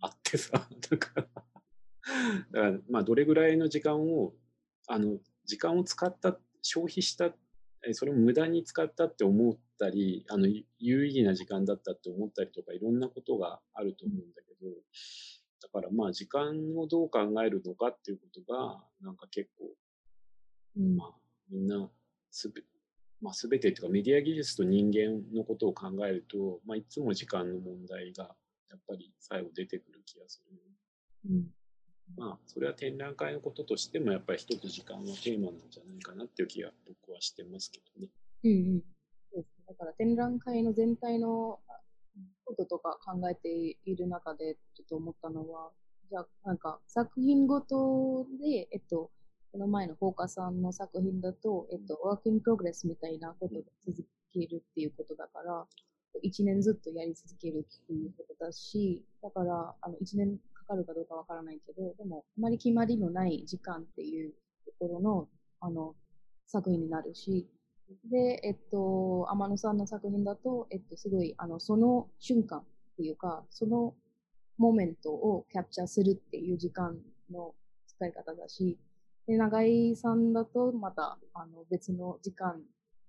[0.02, 1.28] あってさ、 だから
[2.52, 4.34] だからまあどれぐらいの時間を、
[4.88, 7.32] あの、時間を使った、消費した
[7.94, 10.48] それを無駄に使ったって思ったり、あの、
[10.80, 14.70] 有意義な時間だったって思ったりとか、いろんなことがあると思うんだけど、
[15.62, 19.66] だからまあ時間をどう考えるのかっていうことが、なんか結構、
[20.96, 21.12] まあ
[21.50, 21.90] みんな
[22.30, 22.62] すべ、
[23.22, 28.36] まあ全てっていうかメディア技術と人間のことを考えると、まあいつも時間の問題が
[28.70, 30.58] やっぱり最後出てくる気がする。
[31.30, 31.61] うん
[32.18, 38.10] まあ、それは展覧会のこととしても、やっぱり一つ時間はテーマなんじゃないかなっていう気が僕はしてますけどね。
[38.44, 38.84] うんうん。
[39.34, 41.60] そうですだから展覧会の全体の
[42.46, 43.50] こととか考えて
[43.86, 45.72] いる中で、ちょっと思ったのは、
[46.10, 49.10] じゃあ、なんか作品ごとで、えっと、
[49.52, 55.66] この前のフォーカさんの作品だと、えっと、 work in progress みたいなことを続けるっていうことだから、
[56.22, 60.38] 一年ずっとやり続けるっていうことだし、だから、あの、一年
[60.72, 64.34] かかるかどうかわからないけど、でも、あまり決まりのない時間っていう
[64.66, 65.28] ところの、
[65.60, 65.96] あの、
[66.48, 67.48] 作品になるし、
[68.10, 72.64] で、えっと、天野さんの作品だと、えっと、すごい、あの、その瞬間っ
[72.98, 73.94] ていうか、その
[74.58, 76.98] モメントをキャプチャーするっていう時間
[77.30, 77.54] の
[77.88, 78.78] 使い方だし、
[79.28, 82.62] で、長井さんだと、また、あの、別の時間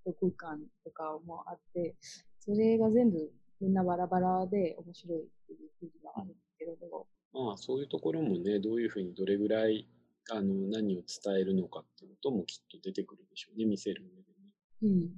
[0.04, 1.94] と空間とかもあって、
[2.40, 9.88] それが全部みんなバラバラで面白いっていうふうにはあるんですけれど、まあ、そういうところもね、どういうふうにどれぐらい
[10.30, 14.52] あの何を伝えるのかっていうこともきっと出てくるでしょうね、見せる上でね。
[14.82, 15.10] うん。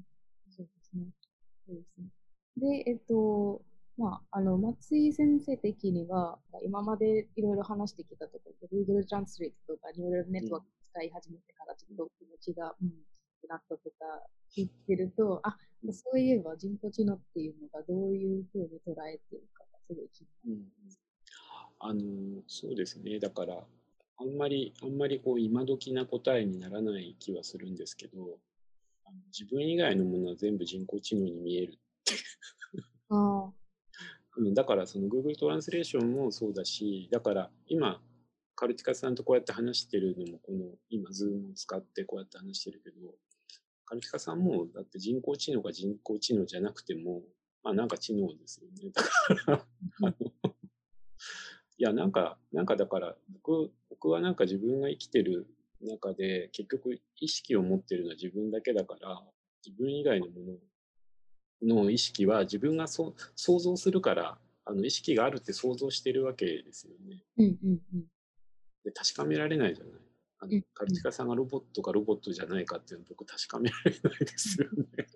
[0.51, 1.05] そうですね。
[1.67, 2.07] そうですね。
[2.57, 3.63] で、えっと、
[3.97, 12.91] まあ、あの、松井先生的には、今までいろいろ話してきたところ、Google Translate とかニューラルネットワーク使い始めてからちょっと気持ちが、うん、
[13.49, 15.57] なったとか聞いてると、あ、
[15.93, 21.04] そういえば人工知能っていうのがどういうふうに捉えてるかがすごい気になります。
[21.87, 22.01] あの、
[22.47, 23.19] そうですね。
[23.19, 23.63] だから、
[24.17, 28.39] あんまり、あんまりこう、今時な答えにならない気はするんですけど、
[29.05, 31.75] あの自分以外のものは全部人工知能に見えるっ
[32.05, 32.15] て
[33.11, 33.53] あ
[34.37, 38.03] うん、だからその Google トランスレーションもそうだし、だから今、
[38.57, 43.15] カルティカさんとこうやって話してるのも、この今、ズームを使ってこうやって話してるけど、
[43.85, 47.23] カルティカさんもだって人工知能が人工知能じゃなくても、
[47.63, 48.91] まあなんか知能ですよね。
[48.91, 49.67] だから
[50.03, 50.57] あの、
[51.77, 55.47] いや、なんか、なんかだから、僕、僕はなんか自分が生きてる
[55.83, 59.23] 中で、結局意識を持ってるのは自分だけだから、
[59.65, 60.33] 自分以外のも
[61.63, 67.23] のの意識は自分がそ想像するから、あの意識があるって想像してるわけですよね。
[67.39, 68.05] うんうんうん、
[68.85, 69.95] で確かめられないじゃない。
[70.41, 75.07] あのカルティカさんがロボットかロボットじゃないかっていうのは僕確かめられないですよね。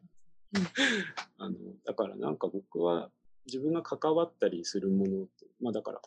[1.38, 3.10] あのだからなんか僕は
[3.48, 6.00] 自分が関わったりするものって、まあだから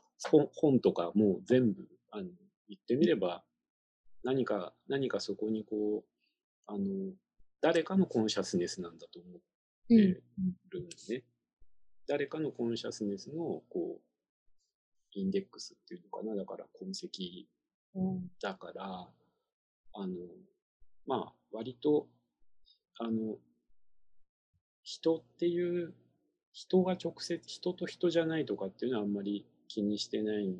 [0.55, 2.23] 本とかも全部、あの、
[2.69, 3.43] 言ってみれば、
[4.23, 6.11] 何か、何かそこにこう、
[6.67, 7.13] あの、
[7.59, 9.41] 誰かのコンシャスネスなんだと思っ
[9.89, 9.95] て
[10.69, 11.15] るんでね。
[11.15, 11.23] うん、
[12.07, 14.01] 誰かのコンシャスネスの、こう、
[15.13, 16.35] インデックスっていうのかな。
[16.35, 17.47] だから痕跡
[18.41, 20.15] だから、うん、あの、
[21.07, 22.07] まあ、割と、
[22.99, 23.37] あの、
[24.83, 25.93] 人っていう
[26.53, 30.57] 人が直接、人と人じゃないとかっていうのはあんまり気にしてないん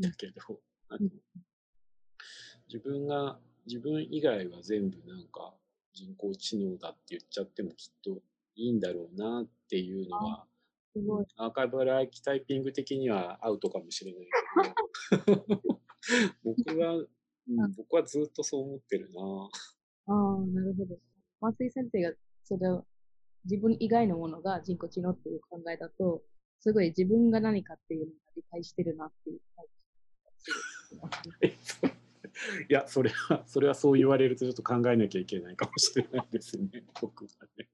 [0.00, 1.10] だけど、うん、
[2.68, 5.54] 自分が、自分以外は全部なんか
[5.94, 8.22] 人工知能だって言っちゃってもきっと
[8.54, 10.46] いいんだろうなっていうのは、
[11.36, 14.28] アーカイブルアーキタイピング的にはアウトかもしれない
[15.26, 15.80] けど、
[16.44, 19.50] 僕は、うん、僕はずっとそう思ってるな。
[20.06, 20.98] ああ、なるほど。
[21.40, 22.12] 松井先生が
[22.44, 22.84] それを
[23.48, 26.22] 自分以外のものが人工知能っていう考えだと、
[26.60, 29.64] すごい自分が何かっていうのが理解してるなっていう感
[31.24, 31.88] じ
[32.68, 37.68] いや、それは、それはそう言われるとちょっと考えなきゃいけないかもしれないですね、 僕はね。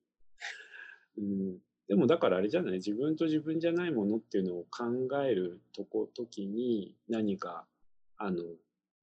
[1.19, 1.59] うん、
[1.89, 4.85] でもだからあれじゃない、自分と自分じゃないものっていうのを考
[5.23, 7.67] えるとこ、時に何か、
[8.17, 8.43] あの、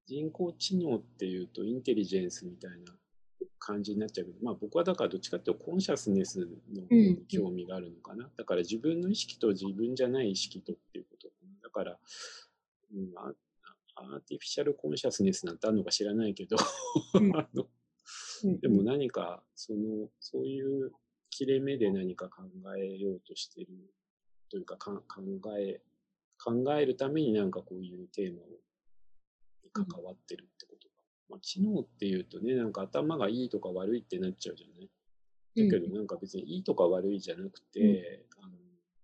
[0.07, 2.93] 人工知能っていうとインテリジェンスみたいな
[3.61, 6.47] 感じになっちゃうけど、まあ、僕はだからどっちかっていうとコンシャスネスの
[7.27, 11.29] 興味があるのかな、うん、だから自分の意識と自分じゃない意識とっていうこと
[11.63, 11.97] だから、
[12.93, 16.57] うん、アーティフィシャルコンシャスネスなんてあるのか知らないけど
[17.37, 17.67] あの、
[18.61, 20.91] でも何かそのそういう
[21.29, 22.43] 切れ目で何か考
[22.77, 23.67] えようとしてる
[24.49, 25.21] というかか考
[25.57, 25.81] え、
[26.43, 28.45] 考えるためになんかこういうテーマを
[29.71, 30.70] 関わってるってことが。
[31.31, 34.89] まあ、知能っていうとね、なんか頭がいいとか悪いってなっちゃうじゃない？
[35.69, 38.53] だけどなんか別にいいとか悪いじゃなくて、あの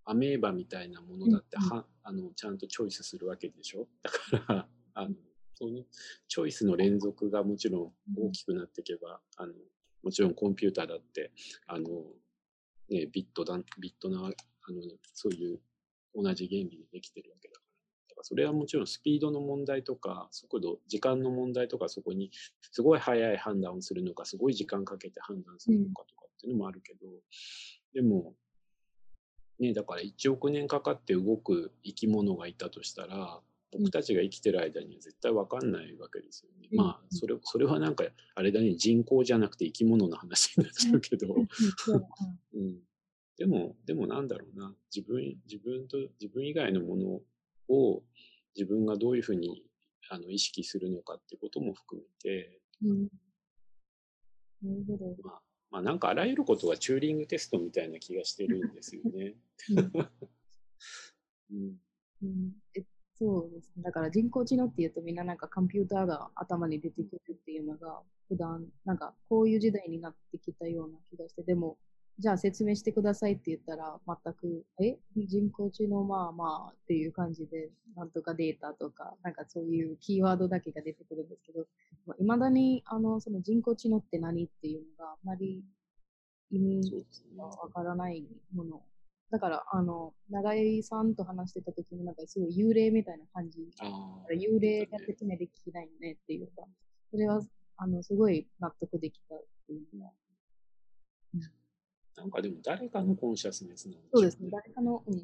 [0.06, 3.88] アメーバみたいなものだっては、あのちゃんとチョイスするわけでしょ？
[4.32, 5.16] だから あの
[5.56, 5.84] その
[6.28, 9.54] チョイスの連続がもちろん大きくなっていけば、あの
[10.04, 11.32] もちろんコンピューターだって
[11.66, 11.88] あの、
[12.90, 14.82] ね、ビットだビットなあの
[15.14, 15.60] そういう
[16.14, 17.47] 同じ原理でできてるわけだ
[18.18, 22.32] かそれはもちろんスピードの問題とか速度時間の問題とかそこに
[22.72, 27.08] すごい早い判断をするのかすごい時間かけて判断するのかとかっていうのもあるけど、
[27.94, 28.34] でも
[29.60, 33.40] ね、だから1億年かかって動く生き物がいたとしたら、
[33.72, 36.68] 僕たちが生きてる間には絶対わかんないわけですよね。
[36.72, 38.06] うん、まあ、それ、それはなんか、
[38.36, 41.36] あれだね、人口じゃなくて生き物の話になっちゃうけど、
[42.54, 42.80] うん。
[43.38, 47.22] でも、でもなんだろうな、自分、自分と、自分以外のもの
[47.70, 48.04] を
[48.56, 49.64] 自分がどういうふうに
[50.10, 53.02] あの意識するのかってことも含めて、うん、
[54.64, 55.16] なるほど。
[55.24, 55.42] まあ、
[55.72, 59.36] まあなんかあらゆることはチューリングテストみたいな気がしてるんですよね。
[61.52, 61.78] うん、
[62.24, 62.84] うん、え
[63.20, 63.84] そうですね。
[63.84, 71.78] だから人工知能っていうとみんななんかコンピューターが頭に出てくるっていうのが普段なんかこういう時代になってきたような気がして、でも
[72.20, 74.98] じゃあ説明してくださいって言ったら全く、え？
[75.16, 81.68] 人工知能まあまあっていう感じで、なんとかデータとか、なんかそういうキーワードだけが出てくるんですけど、
[82.18, 85.64] いまだにあのその人工知能って何っていうのがあまり
[86.50, 87.06] 意味
[87.38, 88.82] がわからないもの。
[89.30, 93.60] だから、あの、長井さんと話してた時もなんかすごい幽霊みたいな感じ。
[94.32, 96.64] 幽霊が説明できないよねっていうか、
[97.12, 97.42] それは、
[97.76, 100.12] あの、すごい納得できたっていうのは。
[101.36, 101.42] うん
[102.18, 105.14] なんかでも誰かのコンシャスネスなんでしょう、ね、そうですね、誰かの、うん。
[105.14, 105.22] うん、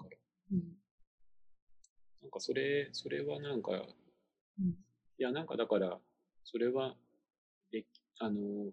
[2.21, 4.73] なんかそれ、それはなんか、うん、い
[5.17, 5.97] やなんかだから、
[6.43, 6.95] それは、
[7.73, 7.83] え、
[8.19, 8.71] あの、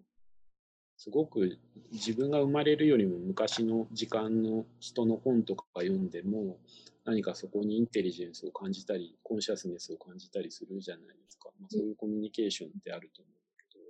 [0.97, 1.57] すごく
[1.91, 6.59] 自分が生まれるよりも昔の時間の人の本とか読んでも
[7.05, 13.83] 何かそこにインテリジェンスを感じたりコンシャスネスを感じたりするじゃないですか、まあ、そういうコミュニケーションってあると思うけど。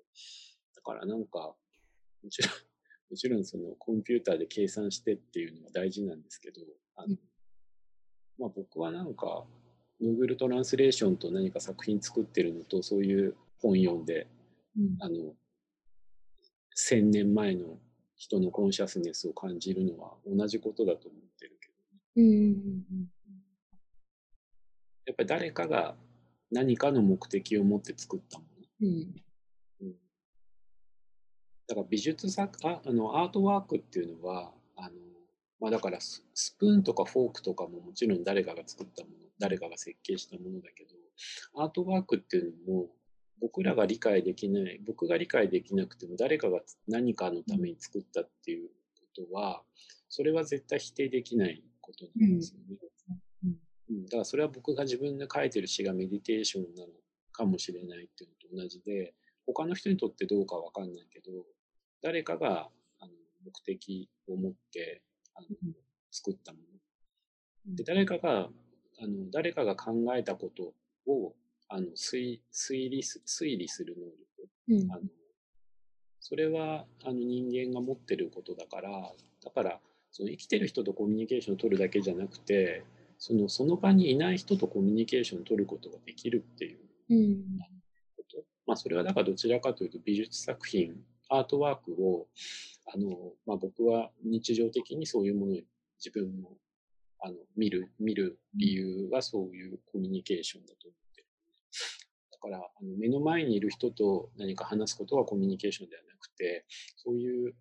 [0.76, 1.54] だからなんか
[2.24, 2.52] もちろん
[3.12, 6.62] もちろんそのコンピューターで計算してっていうのは大事なんですけど、
[6.96, 7.18] あの
[8.40, 9.44] まあ、僕はなんか
[10.02, 14.28] Google トランスレーションと何か作品作ってるのとそういう本読んで、
[14.78, 15.34] うん、あの
[16.80, 17.78] 1000年前の
[18.16, 22.84] 人のコンシャスネスを感じるのは同じことだと思ってるけど、ね、うん、
[25.06, 25.96] やっぱり誰かが
[26.50, 28.46] 何かの目的を持って作ったも
[28.82, 29.31] の、うん
[31.72, 34.90] だから美術作ああのアートワークっていうのはあの、
[35.62, 36.26] まあ、だからス
[36.60, 40.90] プーンとかフォークとかももちろん誰かが作ったもの誰かが設計したものだけど
[41.64, 42.88] アートワークっていうのも
[43.40, 46.60] 僕らが理解できない僕が理解できなくても誰かが
[46.90, 49.62] 何かのために作ったっていうことは
[50.10, 52.76] それは絶対否定できないことなんですよね。
[53.90, 56.90] うん、だからそれは僕が自分で書いてる詩がメディテーションなの
[57.32, 59.14] かもしれないっていうのと同じで
[59.46, 61.32] 他の人にとってどうかわかんないけど
[62.02, 63.12] 誰かがあの
[63.46, 65.02] 目的を持って
[65.36, 65.48] あの
[66.12, 67.76] 作ったもの。
[67.76, 68.50] で誰かが
[69.00, 70.74] あの誰かが考えたこと
[71.12, 71.34] を
[71.70, 75.02] あの推推理す推理する能力、うん、あの
[76.20, 78.90] それはあの人間が持ってることだから
[79.44, 79.80] だから
[80.12, 82.84] その生きてる人とコミュニケーションを取るだけじゃなくて
[83.18, 86.80] そのその場にいない人とコミュニケーションを取ることができるっていう
[88.18, 90.96] こと、うん、まあ、それはだからどちらかというと美術作品
[91.32, 92.28] アートワークを、
[92.94, 95.56] あの、まあ、僕は日常的にそういうものを
[95.98, 96.58] 自分も、
[97.22, 101.28] あの、見る、見る理由はそういうコミュニケーションだと思ってる。
[102.32, 106.66] だから、あの目の前にいる人と何か話すことはコミュニケーションではなくて、
[106.98, 107.56] そういう、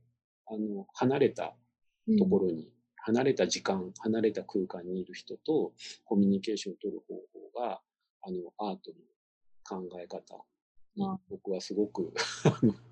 [0.47, 1.55] あの、離れた
[2.18, 7.14] ところに、うん、離れた時間、離れた空間にいる人とコミュニケーションを取る方
[7.55, 7.81] 法が、
[8.23, 10.45] あの、アートの考え方
[11.28, 12.12] 僕はすごく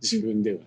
[0.03, 0.65] 自分ではね。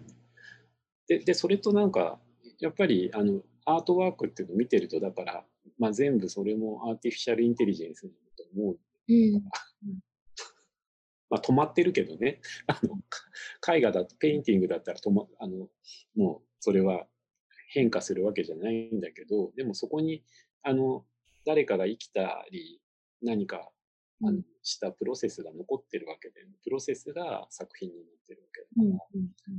[1.08, 2.20] ででそれとなんか
[2.60, 5.44] やっぱりあの artwork っていうのを見てるとだから、
[5.78, 8.78] まあ、全部それも artificial intelligence だと思う。
[9.10, 9.44] うん。
[11.30, 12.42] まあ、止まってるけどね。
[12.68, 12.98] あの
[13.76, 15.68] 絵画だとペインティングだったら止、ま、あの
[16.16, 17.06] もうそれは
[17.70, 20.24] 変化するわけじゃないんだけどでもそこに
[20.64, 21.06] あの
[21.46, 22.82] 誰かが生きたり
[23.22, 23.70] 何か
[24.62, 29.56] したプロセスが残ってるわけで、プロセスが作品になってるわけだから、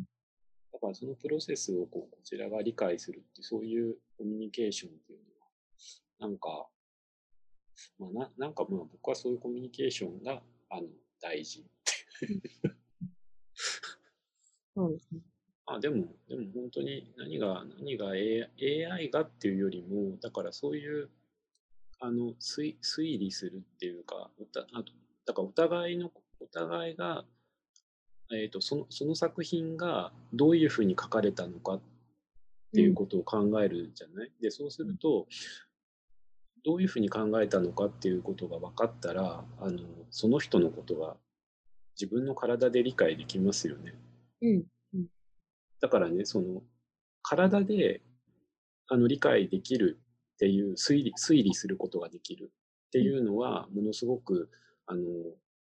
[0.72, 6.68] だからそのプロセスをこうこちらが理解するって、そういうコミュニケーションっていうのは、なんか、
[7.98, 10.86] まあ、ななんかまあ僕はそういうコミュニケーションがあの
[11.20, 11.66] 大事。
[14.74, 15.20] そうですね。
[15.66, 21.10] あでも、でも本当に何が、何が AI がっていうよりも、だからそういう、
[22.03, 24.92] あの、推推理するっていうか、おたあと
[25.24, 27.24] だからお互いの、お互いが、
[28.32, 31.80] えっ、ー、と、その、その作品がどういうふうに書かれたのかっ
[32.74, 35.28] ていうことを考えるじゃない、うん、で、そうすると、
[36.64, 39.78] どういうふうに考えたのかっていうことが分かったら、あの、
[40.11, 41.16] その人のことが
[42.00, 43.94] 自分の体で理解できますよね。
[44.40, 44.64] うん。
[44.94, 45.07] うん、
[45.80, 46.62] だからね、その、
[47.22, 48.00] 体で
[48.88, 50.00] あの理解できる
[50.34, 52.52] っていう推理、推理することができる
[52.88, 54.50] っていうのは、ものすごく、
[54.86, 55.02] あの、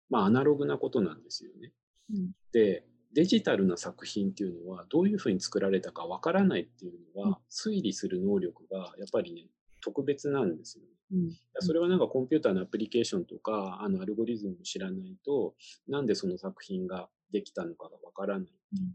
[0.09, 1.71] まあ、アナログなことなんですよね。
[2.13, 9.47] うん、で、デジタルな作品っていうのはどういうふうに作られたかわからないっていうのは、推理する能力がやっぱりね、
[9.81, 10.89] 特別なんですよね。
[11.13, 15.55] うん、それはなんかコンピューターのアプリケーションとか、あのアルゴリズムを知らないと、
[15.87, 18.47] なんでその作品ができたのかがわからない。
[18.47, 18.93] うん、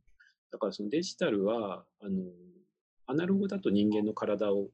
[0.50, 2.22] だからそのデジタルは、あの、
[3.06, 4.68] アナログだと人間の体を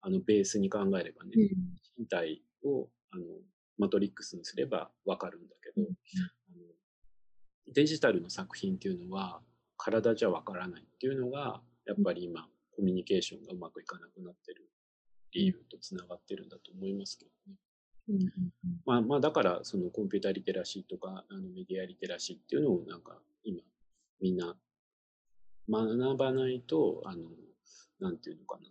[0.00, 1.48] あのベースに考えればね、うん、
[1.98, 3.24] 身体をあの
[3.78, 9.40] マトリックスにすればわかるんだけど、あのデジタルの作品っていうのは
[9.76, 14.68] 体じゃわからないっていうのが、やっぱり今、コミュニケーションがうまくいかなくなってる
[15.32, 17.58] 理由とつながってるんだと思いますけどね。
[18.08, 23.60] うんうんうん、まあ、まあだからそのコンピューターリテラシーとかあのメディアリテラシーっていうのをなんか今
[24.20, 24.54] みんな
[25.68, 27.24] 学ばないとあの
[27.98, 28.68] なんていうのかな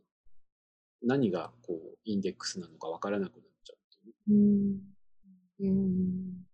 [1.03, 4.35] 何がこうインデックスなのかわからなくなっちゃうっていう。
[5.59, 5.67] うん。
[5.67, 6.45] うん。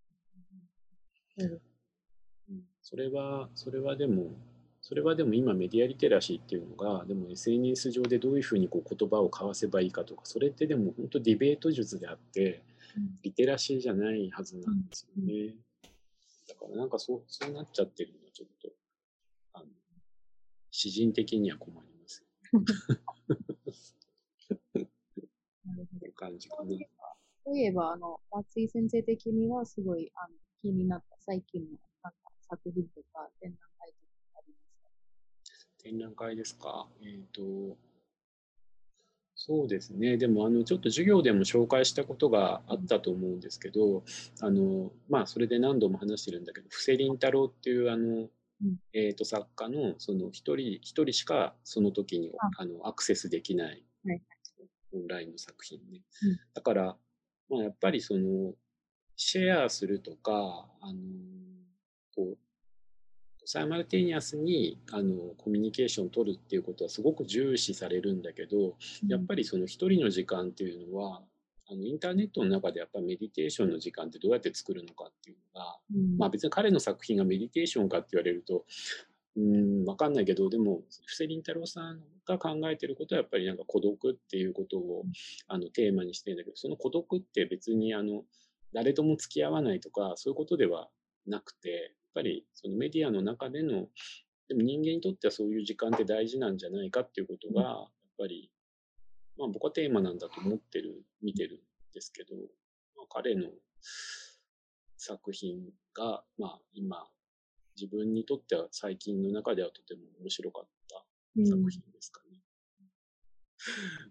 [2.82, 4.30] それはそれはでも
[4.82, 12.62] それはでも今メディアリテラシーっていうのがでも SNS 上でどういうふうにこう言葉を交わせばいいかとかそれってでも本当ディベート術であって
[13.22, 14.82] リテラシーじゃないはずなん。
[14.88, 15.54] ですよね。
[16.48, 16.90] だからなん。
[16.90, 18.68] かそうそうなっちゃってるのはちょっと
[19.54, 19.66] あの
[20.70, 22.24] 詩人的には困ります。
[25.76, 26.12] なるほど。
[26.12, 26.70] 感じかな。
[27.44, 31.68] そういえば、あの、松井先生的にはすごいあの気になった最近の
[32.04, 34.12] なんか作品とか展覧会とか
[35.82, 36.86] 展覧会ですか？
[37.02, 37.76] えっ、ー、と、
[39.34, 40.16] そうですね。
[40.18, 44.04] でも、あの、ちょっと授業でも紹介したことがあったと思うんですけど、
[44.40, 48.28] あの、まあ、それで何度も話してるんだけど、布施凛太郎っていう、あの、
[48.92, 53.82] えっ、ー、と、作家の、その、一人、一人しかその時に、あの、アクセスできない、
[54.94, 56.00] オンラインの作品ね。
[56.54, 56.96] だから、
[57.48, 58.54] まあ、やっぱりその、
[59.16, 61.00] シェアするとか、あの、
[62.14, 62.38] こう、
[63.44, 68.76] サイマルテニアスにあのコミュニケーションを取るっていうことはすごく重視されるんだけど、
[69.08, 71.22] やっぱりその一人の時間っていうのは
[71.68, 78.64] あのインターネットの中でやっぱりメディテーションの時間ってどうやって作るのかっていうのが、うん、まあ別に彼の作品がメディテーションかって言われると
[79.36, 85.04] うん分かんないけどでも布施凛太郎さんが考えてることはやっぱりなんか孤独っていうことを
[85.48, 88.24] あのテーマにしてるんだけどその孤独って別にあの
[88.74, 90.88] 誰とも付き合わないとかそういうことでは
[91.26, 93.86] なくてぱりそのメディアの中での、
[94.48, 98.50] でも人間にとってはそういう時間って大事なんじゃないかっていうことが、やっぱり、
[99.38, 101.58] まあ僕はテーマなんだと思ってる、見てるん
[101.94, 102.34] ですけど、
[102.96, 103.48] まあ、彼の
[104.96, 107.06] 作品が、まあ今、
[107.82, 110.96] 自分にとっては最近の中ではとても面白かった
[111.44, 112.40] 作品ですかね。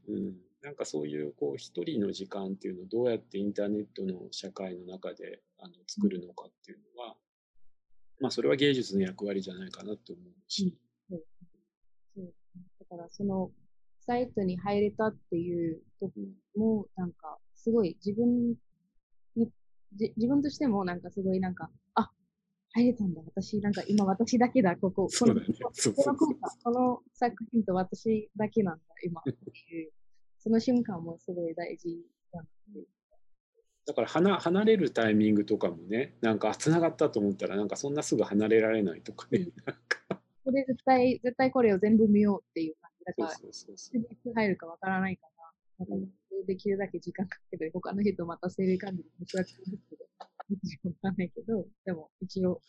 [0.07, 7.15] うん、うんなんかそういうこう一人の時間っていうのをどうやってインターネットの社会の中であの作るのかっていうのは、
[8.19, 10.77] まあ、それは芸術の役割じゃないかなと思うし。
[11.09, 11.19] うん、
[12.15, 12.33] そう。
[12.79, 13.51] だから、その、
[14.05, 16.13] サイトに入れたっていう時
[16.55, 18.53] も、なんか、すごい自分
[19.35, 19.49] に、
[19.95, 21.69] じ自分としても、なんかすごいなんか、あ、
[22.73, 23.21] 入れたんだ。
[23.35, 25.07] 私、なんか今私だけだ、ここ。
[25.07, 25.41] この、ね、
[26.63, 29.21] この作品と私だけなんだ、今。
[29.21, 29.91] っていう、
[30.39, 31.89] その瞬間もすごい大事
[32.31, 32.87] だなっていう。
[33.85, 39.51] だから離離れるタイミングとかもねなんかつながったと思ったらなんかそんなすぐ離れられないとかね、うん、
[40.45, 45.23] これ絶対絶対これを全部見ようっていう感じだから入るかわからないか
[45.79, 46.07] らなんか
[46.47, 50.05] できるだけ時間かけて他の人待たせる感じで申し訳ないですけど
[50.63, 52.61] しょうがないけどでも一応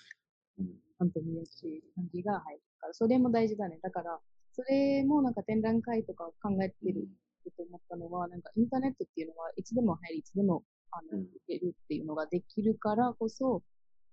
[0.58, 3.78] ちゃんと見ようっていう感じが入るからそれも大事だね。
[3.82, 4.18] だから
[4.52, 7.08] それもなんか展覧会とか考えてる
[7.56, 13.62] と思ったのは、なんかインターネットっていうのはいつでも入り、いつでもあの、いけるっていうのができるからこそ、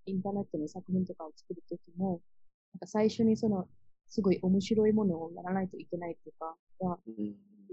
[0.06, 2.20] インターネットの作品とかを作るときも、
[2.72, 3.68] なんか最初にその
[4.08, 7.10] すごい面白いものをやらないといけないっていうか、が、す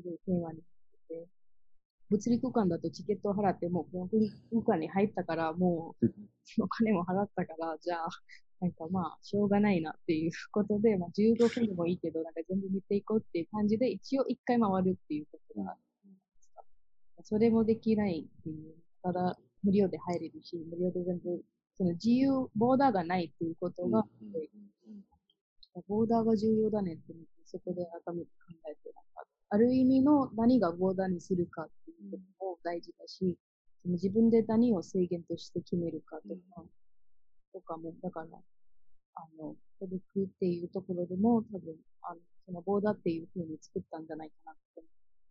[0.03, 0.55] ごいテーマになっ
[1.07, 1.27] てて、
[2.09, 6.07] 物理空間だとチケットを払っても、物理空間に入ったから、もう、
[6.63, 8.07] お金も払ったから、じゃあ、
[8.59, 16.63] なんかまあ、しょうがないなっていうことで、まあ、15分でもいいけど、なんか全部見ていこうっていう感じで、一応一回回るっていうことがあるんですか。
[17.23, 18.73] それもできないっていう。
[19.03, 21.43] ただ、無料で入れるし、無料で全部、
[21.77, 24.03] その自由、ボーダーがないっていうことが、
[25.87, 27.13] ボーダーが重要だねって、
[27.45, 33.37] そこで改めて考えて、なんか、ある意味の何がボーダーにするかっていうことも大事だし、
[33.81, 36.65] その自分で何を制限として決めるかとか、
[37.53, 38.27] とかも、だから、
[39.15, 44.83] あの、孤独っていうところでも、多分、あの、そのボーダーっていう風に作ったんじゃないかなって、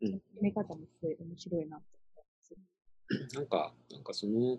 [0.02, 3.34] うん、決め方もすごい面白いなって思います。
[3.34, 4.58] なんか、なんかその、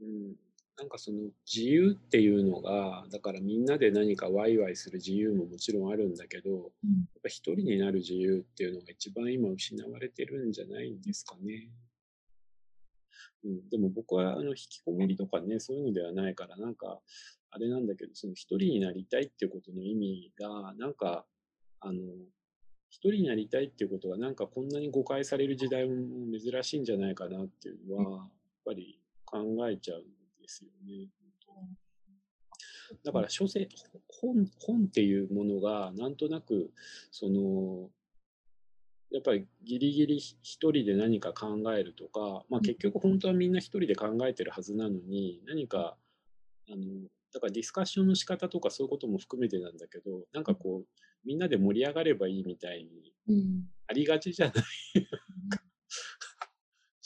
[0.00, 0.36] うん、
[0.82, 6.70] なんかその自由っていうのがだからみんなで何かワイワイする自由ももちろんあるんだけど、うん、やっ
[7.22, 11.68] ぱ一人になる自由っていうのが一番今失われてるんじゃないんですかね。
[13.44, 16.98] うん、でも僕はあの引きこもりとかねそういうのではないからなんか
[17.52, 21.24] あれなんだけどその一人になりたいっていうことの意味がなんか
[21.78, 22.00] あの
[22.90, 25.94] 一人になりたいっていうことがなんかこんなに誤解される時代も
[26.36, 28.30] 珍しいんじゃないかなっていうのはやっ
[28.64, 29.38] ぱり考
[29.70, 30.00] えちゃう。
[30.00, 31.08] んですよね。
[33.04, 33.74] だから書籍
[34.20, 36.70] 本本っていうものがなんとなく
[37.10, 37.88] その
[39.10, 45.96] やっぱりギリギリ一人で何か考えるとか、まあ、結局本当はみんな一人で考えてるはずなのに何か
[46.70, 50.86] あのだからディスカッションの仕方とかそういうことも含めてなんだけどなんかこう
[51.24, 53.12] みんなで盛り上がればいいみたいに
[53.86, 54.64] ありがちじゃない、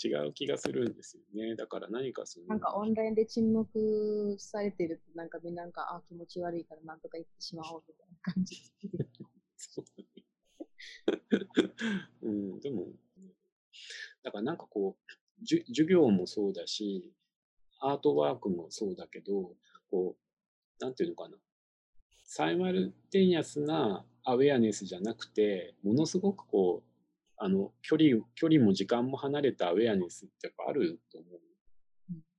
[0.02, 1.56] 違う気がするんですよね。
[1.56, 2.46] だから何かその。
[2.46, 8.72] なんかオンラインで沈黙されてると、なんかみんななんか、あ、気持ち悪いからなんとか言ってしまおうみたいな感じ。
[12.22, 12.88] うん、でも、
[14.22, 17.12] だからなんかこう、じ授業もそうだし、
[17.78, 19.56] アートワークもそうだけど、
[19.90, 21.38] こう、なんていうのかな。
[22.24, 26.85] サイマルテニアスなアウェアネスじゃなくて、ものすごくこう、
[27.38, 31.40] あの距離距離も時間も離れたアウェアネスってやっぱあると思う。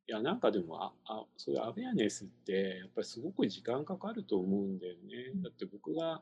[0.10, 5.42] いやなんかでもああそういうアウェアネスってやっぱりすごく時間かかると思うんだよね。
[5.44, 6.22] だって僕が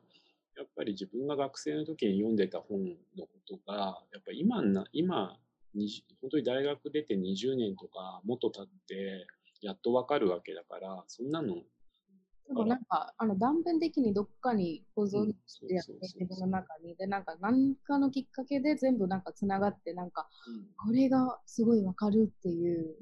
[0.58, 5.38] やっぱり自分が学生の時に読んでた本のことがやっぱ今な今
[6.22, 9.28] 本当に大学出て20年とかもっと経って
[9.62, 11.56] やっとわかるわけだからそんなの
[12.50, 16.96] なんか、あの断片的にどっかに保存してやって、自分の中に。
[16.96, 20.30] で、なんか、何かのきっかけで全部なんかつながって、なんか、
[20.78, 22.96] これがすごいわかるっていう、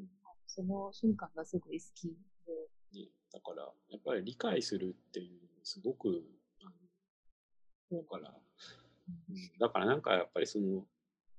[0.47, 2.07] その瞬間がすごい好き
[2.93, 3.09] で。
[3.33, 6.23] だから、やっぱり理解するっていう、すごく、
[7.91, 8.33] だから、
[9.59, 10.85] だからなんかやっぱりその、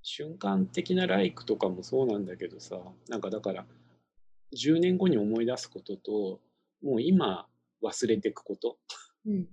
[0.03, 2.79] 瞬間的なライクとかもそうなんだけどさ、
[3.09, 3.65] なんかだから、
[4.55, 6.41] 10年後に思い出すことと、
[6.83, 7.49] もう今
[7.85, 8.79] 忘れていくこと、
[9.27, 9.47] うん、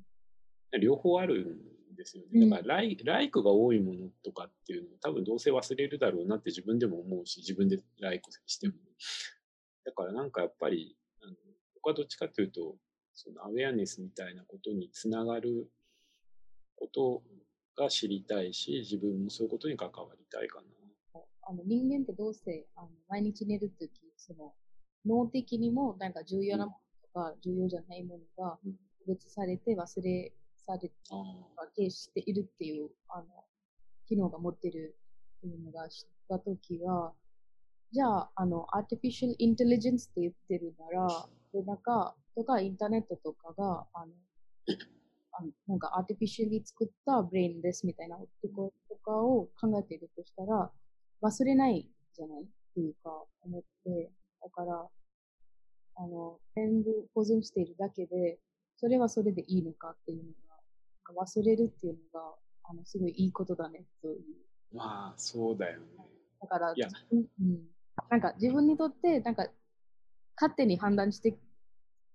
[0.80, 1.58] 両方ある
[1.94, 2.50] んですよね。
[2.50, 8.76] だからライ、うん、ライクが多いものとかっていうの多分どうせ忘れるだろうなって自分でも思うし、自分でライクしても。
[9.86, 11.34] だからなんかやっぱり、あの
[11.76, 12.76] 僕はどっちかというと、
[13.14, 15.68] そのアウェアネスみたいなことにつながる
[16.76, 17.24] こと
[17.76, 21.22] が知りたいし、自分もそういうことに関わりたいかな。
[21.44, 24.54] あの人間ってどうせあの毎日寝るとき、その
[25.06, 26.80] 脳的にもなんか重要なも
[27.14, 28.58] か重要じゃないものが
[29.06, 30.92] 区別されて忘れされ
[31.76, 33.26] てしているっていうあの
[34.08, 34.96] 機能が持ってる
[35.38, 37.14] っていうのが知ったときは、
[37.92, 44.12] じゃあ、あの、アーティフィシャルインテリジェンスって言ってるなら、で、なんか、とかインターネットとかが、あの、
[45.34, 50.72] あのなんかアーティフィシャルに作ったブレインですみたいなとことかを考えているとしたら、
[51.22, 54.88] 忘れないじゃないっていうか、思って、だから、
[55.96, 58.40] あの、全部保存しているだけで、
[58.78, 60.32] それはそれでいいのかっていうの
[61.14, 64.24] が、忘れるっていうのが、あの、すごいいいことだね、という。
[64.74, 65.86] まあ、そうだよね。
[66.42, 67.60] だから、うん、
[68.10, 69.48] なんか自分にとって、なんか、
[70.36, 71.38] 勝手に判断して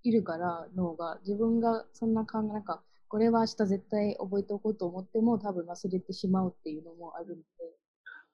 [0.03, 7.43] いるから脳が、自分がそんな考え、なんか、これは明日絶対覚えておこうと思っても多分忘れてしまうっていうのもあるので。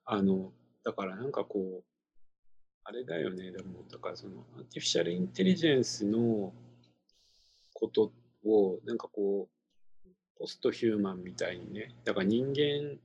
[0.06, 0.52] あの、
[0.84, 1.84] だからなんかこう、
[2.84, 6.52] あれだよね、でも、だからその、アーティフィシャルインテリジェンスの
[7.72, 8.12] こと
[8.44, 10.08] を、なんかこう、
[10.38, 12.98] ポストヒューマンみたいにね、だから人間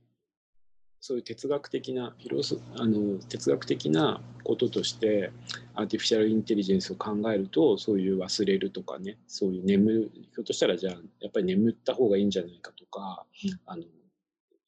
[1.00, 5.30] そういう哲学的なフィロソあの哲学的なこととして
[5.74, 9.16] アーティフィシャルインテリジェンスを考えるとそういう忘れるとかね。
[9.28, 13.82] そういう眠るひょっとしたらじゃあやっぱり眠った方がいいんじゃないかとか、うん、あの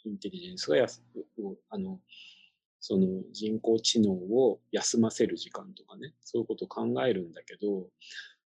[0.05, 1.03] インテリジェンスがやす
[1.69, 1.99] あの
[2.81, 7.87] その人工知能を休ませる時間とかねそういうことを考えるんだけど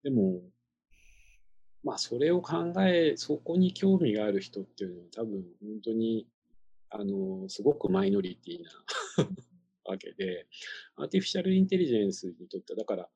[0.05, 0.41] でも
[1.83, 6.27] まあそれを考えそこに興味がある人っていうのは多分本当に
[6.91, 8.59] あのすごくマイノリティ
[9.19, 9.29] な
[9.85, 10.47] わけで
[10.97, 13.09] アーティフィシャルインテリジェンスにとってはだから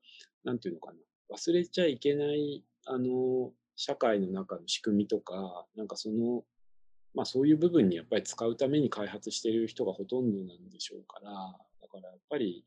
[0.43, 0.97] なんていうのかな
[1.35, 6.43] 忘れちゃいけないあの社会の中の仕組みとかなんかその
[7.15, 11.31] まあそういう部分にやっぱり使うために開発している人がほとんどなんでしょうから、
[11.81, 12.65] だからやっぱり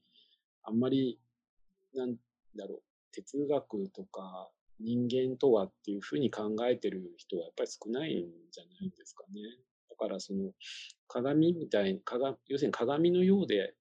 [0.63, 1.19] あんまり、
[1.95, 2.17] なん
[2.57, 2.83] だろう、
[3.13, 9.41] 哲学とか人間とはっていうふうに考えてる人はやっぱり少ないんじゃないですかね。
[9.89, 10.53] だからその
[11.09, 12.01] 鏡みたいに、
[12.49, 13.75] 要するに鏡のようで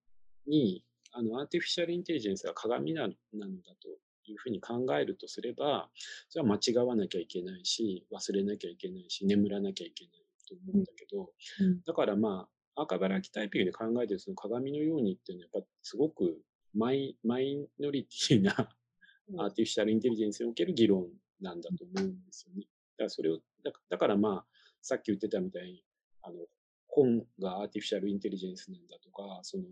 [0.47, 3.87] に、あのアーティフィシャルインテリジェンスが鏡なんだと
[4.25, 5.89] いうふうに考えるとすれば、
[6.29, 10.24] それは間違わなきゃいけないし、忘れなきゃいけないし、眠らなきゃいけない。
[10.47, 11.29] と思うんだけど、
[11.59, 16.37] うん、だからまあ、アーカバラキタイピングで考えてるその鏡のようにっていうのはやっぱすごく
[16.73, 18.51] マイマイノリティな
[19.39, 21.07] アーティフィシャルインテリジェンスにおける議論
[21.41, 22.63] なんだと思うんですよね。
[22.97, 23.39] だからそれを、
[23.89, 24.45] だからまあ、
[24.81, 25.83] さっき言ってたみたいに、
[26.21, 26.35] あの、
[26.87, 29.63] 本がアーティフィシャルインテリジェンスなんだとか、その、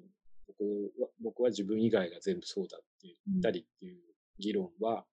[0.48, 0.64] 僕
[1.02, 4.02] は僕は自分以外が全部そうだって言ったりっていう
[4.40, 5.06] 議論は、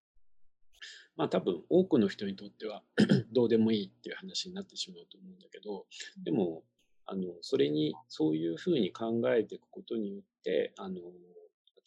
[1.16, 2.83] まあ多分多くの人にとっては
[3.33, 5.87] どうでもいいっていう話になってしまうと思うんだけど、
[6.24, 6.62] でも、
[7.07, 11.01] あの、それに、そういうふうに考えていくことによって、あの、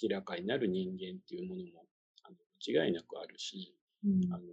[0.02, 1.86] 明らかになる人間っていうものも、
[2.24, 3.74] あの、間違いなくあるし、
[4.06, 4.44] うん、あの、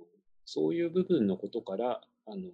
[0.45, 2.51] そういう部分のことから、あの、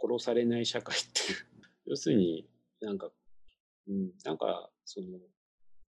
[0.00, 1.38] 殺されない社会っていう、
[1.90, 2.48] 要するに
[2.80, 3.10] なんか、
[3.88, 5.18] うん、なんか、その、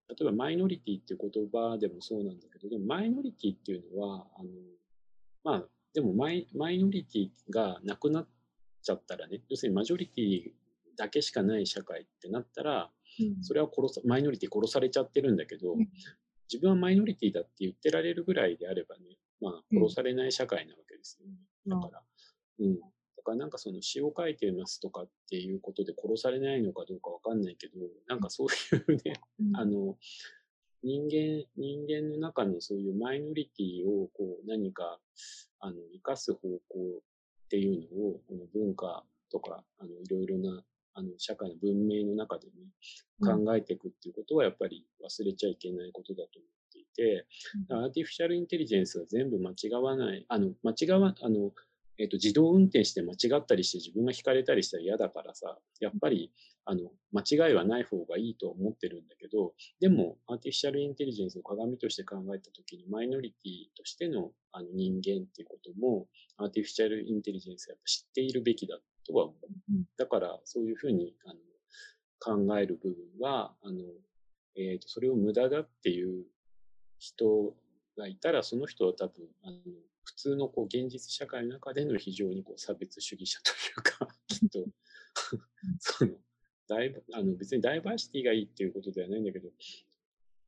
[0.08, 4.50] 例えばマイノリティっていう言葉でもそうなんだけど、でもマイノリティっていうのは、あの、
[5.44, 5.64] まあ、
[5.94, 8.28] でもマイマイノリティがなくなっ
[8.82, 10.42] ちゃったらね、要するにマジョリティ
[10.96, 15.88] だけしかない社会ってなったら、うん、それは殺さマイノリティ殺されちゃってるんだけど、うん、
[16.52, 21.34] 自分はマイノリティだって言ってられるぐらいであればね、まあ、殺されない社会なわけですよね。
[21.66, 22.02] だから、
[22.60, 22.74] うん。
[22.78, 22.80] だ
[23.24, 27.74] からなんかその詩を書いてますとかっていうことで殺されないのかどうかわかんないけど、
[28.08, 29.20] なんかそういうね、
[29.54, 29.96] あの、
[30.82, 34.98] 人間、人間の中のそういうマイノリティをこう何か、
[35.60, 40.62] あの、生かす方向っていうのを、この文化とか、あの、いろいろな、
[40.94, 42.52] あの、社会の文明の中でね、
[43.20, 47.26] 考えていくっていうことはやっぱり忘れちゃいけないことだと思っていて、
[47.70, 51.52] アーティフィシャルインテリジェンスが全部間違わない、あの、間違わ、あの、
[51.98, 56.32] えっ、と、自動運転して間違ったりして自分が引かれたりしたら嫌だからさ、やっぱり、
[56.70, 69.36] あの、間違いはない方がいいと思ってるんだけど、でも、アーティフィシャルインテリジェンスの鏡として考えたときに、マイノリティとしてのあの人間っていうことも、アーティフィシャルインテリジェンスやっぱ知っているべきだとは思う。
[69.96, 71.40] だから、そういうふうにあの
[72.44, 73.78] 考える部分は、あの、
[74.54, 76.26] えっ、ー、と、それを無駄だっていう
[76.98, 77.54] 人
[77.96, 79.56] がいたら、その人は多分、あの、
[80.04, 84.64] 普通のこう現実社会の中での非常にこう差別主義者というか、 きっと。
[85.80, 86.12] その、
[86.68, 89.48] ダイあの別にダイバーシティがいいっていうことではないんだけど、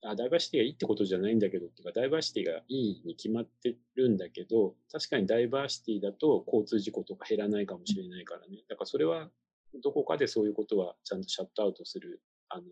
[0.02, 8.64] あダイバーシティがいいってことじゃないんだけどっていうか、ダイバーシティがいいに決まってるんだけど、確かにダイバーシティだと交通事故とか減らないかもしれないからね。
[8.68, 9.30] だからそれは
[9.82, 12.62] どこかでそういうことはちゃんとシャットアウトする、あの、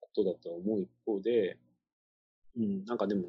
[0.00, 1.58] ことだと思う一方で、
[2.56, 3.28] うん、なんかでも、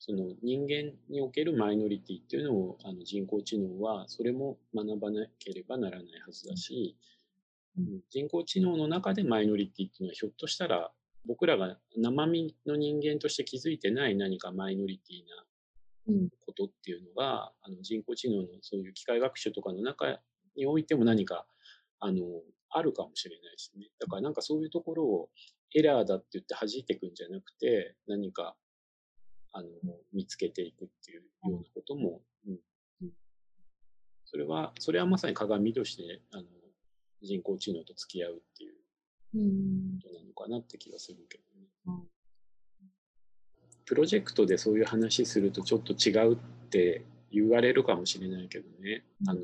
[0.00, 7.17] その人間におけるマイノリティっていうのをあの人工知能はそれも学ばなければならないはずだし、うん、
[8.10, 10.90] 人工知能の中でマイノリティっていうのはひょっとしたら
[11.26, 20.20] 僕らが生身の人間として気づいてない何かマイノリティなことっていうのが、あの人工知能のそういう機械学習とかの中
[20.56, 21.46] においても何か
[22.00, 22.22] あの
[22.70, 23.88] あるかもしれないしね。
[24.00, 25.28] だからなんかそういうところを
[25.74, 28.56] エラーだって言って弾いていくんじゃなくて、何か
[29.52, 29.68] あの、
[30.12, 32.50] 見つけていくっていうようなことも、う
[33.04, 33.10] ん、
[34.24, 36.44] それは、それはまさに鏡として、あの、
[37.22, 38.74] 人工知能と付き合うっていう
[40.02, 41.44] ことなのかなって気がするけど
[41.94, 42.04] ね。
[43.84, 46.36] プロジェクトでそういう話するとちょっと違うっ
[46.68, 49.40] て言われるかもしれないけどね、あの、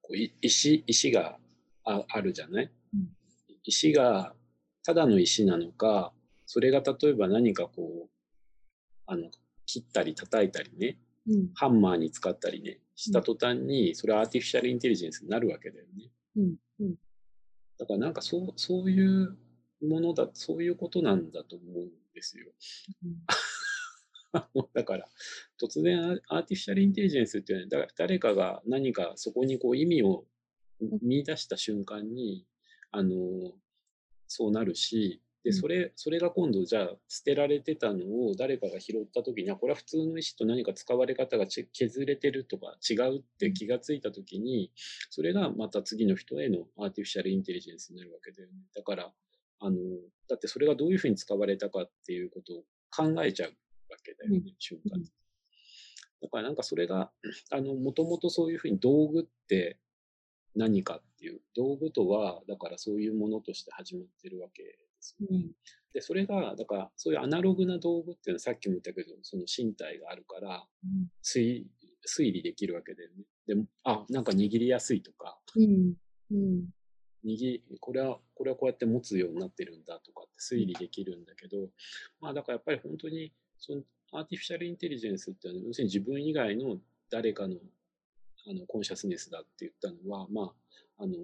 [0.00, 1.38] こう石、石が
[1.84, 2.70] ああるじゃない、
[3.64, 4.34] 石が
[4.84, 6.12] ただの石なのか、
[6.46, 8.08] それが例えば何かこう、
[9.06, 9.30] あの、
[9.66, 10.98] 切ったり叩いたりね、
[11.28, 16.10] うん、ハンマーに使ったりね、した途端に、それはアーティフィシャルインテリジェンスになるわけだよね。
[16.36, 16.94] うんうん、
[17.78, 19.36] だからなんかそう、そういう
[19.82, 22.52] ものだ、そういうことなんだと思うんですよ。
[24.72, 25.08] だから、
[25.60, 30.26] 突然アーティフィシャルインテリジェンスっていうのは、誰かが何かそこにこう意味を
[31.02, 32.46] 見出した瞬間に、
[32.90, 33.52] あの、
[34.26, 44.70] そうなるし、で、それ、それが今度じゃあ捨てられてたのを誰かが拾った時に、は、これは普通の石と何か使われ方が削れてるとか違うって気がついた時に、
[45.10, 48.54] それがまた次の人へのアーティフィシャルインテリジェンスになるわけだよね。
[48.74, 49.12] だから、
[49.58, 49.76] あの、
[50.28, 52.64] だってそれがどういうふうに使われたかっていうことを
[52.94, 53.50] 考えちゃう
[53.90, 55.02] わけだよね、瞬間。
[56.22, 57.10] だからなんかそれが、
[57.50, 59.80] あの、もともとそういうふうに道具って
[60.54, 64.62] 何かっていう、道具とは、だからそういうものとして始まってるわけ
[65.02, 65.46] ですよね。
[65.92, 70.66] で、それが、だからそういうアナログな道具っていうのはさっきも言ったけど、その身体があるから、
[71.22, 71.64] 推
[72.06, 73.24] 推理できるわけだよね。
[73.46, 75.94] でも、あ、なんか握りやすいとか、うん
[76.30, 76.68] うん、
[77.24, 81.68] 握これは、これはこうやって持つようになってるんだとかって推理できるんだけど、
[82.20, 86.78] まあだからやっぱり本当に、そのアーティフィシャルインテリジェンスっていうのは、要するに自分以外の
[87.10, 87.56] 誰かの
[88.48, 90.52] あのコンシャスネスだって言ったのは、ま
[90.98, 91.14] あ、あの、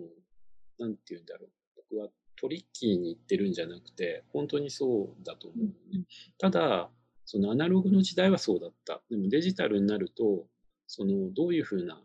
[0.78, 1.50] なんて言うんだろう。
[1.90, 2.08] 僕は
[2.40, 6.04] トリッキーに言ってるんじゃなくて、本当にそうだと思う、ね。
[6.38, 6.90] ただ、
[7.24, 9.02] そのアナログの時代はそうだった。
[9.10, 10.46] でもデジタルになると、
[10.86, 12.00] そのどういうふうな、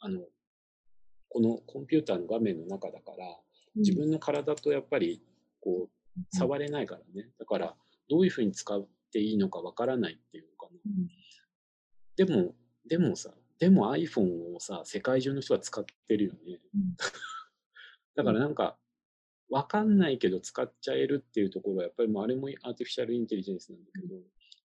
[0.00, 0.20] あの、
[1.28, 3.36] このコンピューターの画面の中だから、
[3.76, 5.22] 自分の体とやっぱり、
[5.60, 7.28] こう、触れないからね。
[7.38, 7.74] だから、
[8.08, 10.80] どういうふうに使っていいのかわからないっていうのかな。
[12.16, 12.54] でも、
[12.86, 16.60] でもさ、でも iPhone をさ、世界中の人が使ってるよね。
[18.14, 18.78] だからなんか、
[19.50, 24.14] わかんないけど使っちゃえるっていうところは、やっぱりもうあれもアーティフィシャルインテリジェンスなんだけど、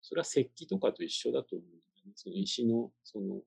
[0.01, 2.13] それは石器とかと一緒だと思うんだよね。
[2.15, 3.41] その石の、その、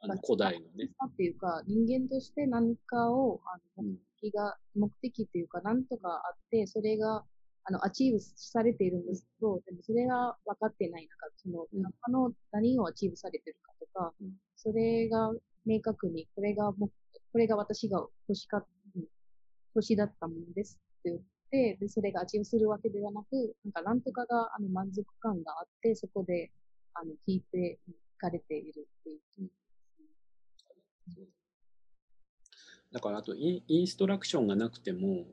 [0.00, 0.90] あの古代のね。
[1.06, 7.24] っていうか、人間として何かを、あの目的が、うん、目的っていうか、なんとかあって、それが、
[7.64, 11.08] あの、 achieve されているんですけど、でもそれが分かってない。
[11.08, 15.32] なんか、その、中の何を achieve されてるかとか、うん、それが
[15.66, 16.90] 明確に、これがも、
[17.32, 18.66] これが私が欲しかっ
[19.78, 26.50] た、欲しだったものですって言って、で、それが achieve するわけではなく、なんか、なんとかが、あの、満足感があって、そこで、
[26.94, 29.18] あの、聞いて、聞かれているっていう。
[32.90, 35.26] だからあと instruction がなくても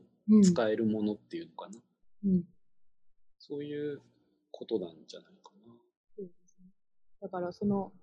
[0.43, 1.80] 使えるものっていうのかな、
[2.26, 2.43] うん、
[3.39, 4.01] そういう
[4.51, 5.73] ことなんじゃないかな。
[6.17, 6.67] そうですね、
[7.22, 7.93] だからその、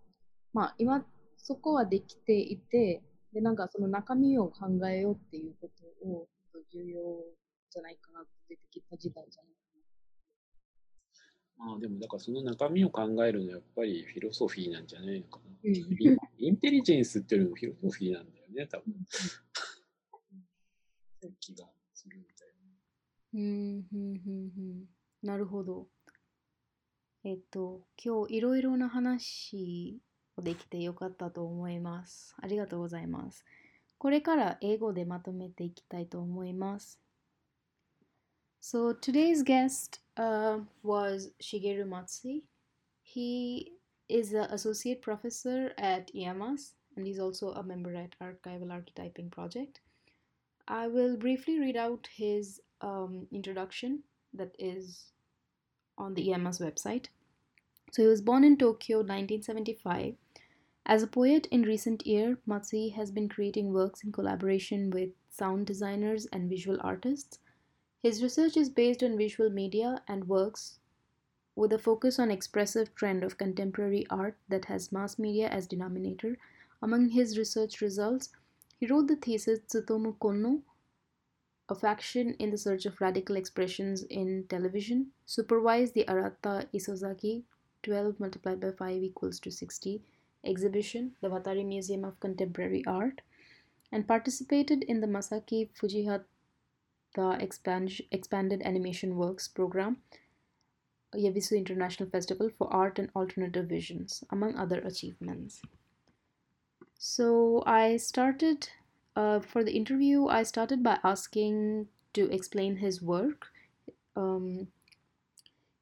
[0.55, 1.05] まあ今
[1.37, 3.03] そこはできていて、
[3.33, 5.71] でなんかその中身を考えようっていうこ
[6.03, 6.29] とを
[6.73, 7.01] 重要
[7.71, 9.53] じゃないかなって出てきた時代じゃない
[11.65, 15.53] まあでもだからその中身を考えるのはやっぱりフィロソフィーなんじゃないのかな。
[15.65, 18.95] うん、インテリジェンスっていうのもフィロソフィーなんだよね、多分。
[21.39, 22.49] 気がするみたい
[23.33, 23.35] な。
[23.35, 24.85] うん、うん、うん、うん。
[25.23, 25.87] なるほど。
[27.23, 32.36] えっと、今日いろいろな話をできてよかったと思います。
[32.42, 33.44] ありがとうございます。
[33.98, 37.00] これから英語でまとめていきたいと思います。
[38.62, 42.44] So today's guest uh, was Shigeru Matsui.
[43.02, 43.72] He
[44.10, 49.80] is an associate professor at IAMAS and he's also a member at Archival Archetyping Project.
[50.68, 55.12] I will briefly read out his um, introduction that is
[55.98, 57.06] on the IAMAS website.
[57.93, 60.17] So he was born in Tokyo 1975.
[60.85, 65.67] As a poet in recent year, Matsui has been creating works in collaboration with sound
[65.67, 67.39] designers and visual artists
[68.03, 70.81] his research is based on visual media and works
[71.55, 76.37] with a focus on expressive trend of contemporary art that has mass media as denominator.
[76.83, 78.31] Among his research results,
[78.81, 80.63] he wrote the thesis Tsutomu Konno,
[81.69, 87.45] a faction in the search of radical expressions in television, supervised the Arata Isozaki
[87.83, 90.03] 12 multiplied by 5 equals to 60
[90.45, 93.21] exhibition, the Watari Museum of Contemporary Art,
[93.91, 96.25] and participated in the Masaki Fujihata
[97.41, 99.99] expand, Expanded Animation Works program,
[101.15, 105.61] Yavisu International Festival for Art and Alternative Visions, among other achievements.
[106.99, 108.69] So I started,
[109.15, 113.49] uh, for the interview, I started by asking to explain his work.
[114.17, 114.69] Um,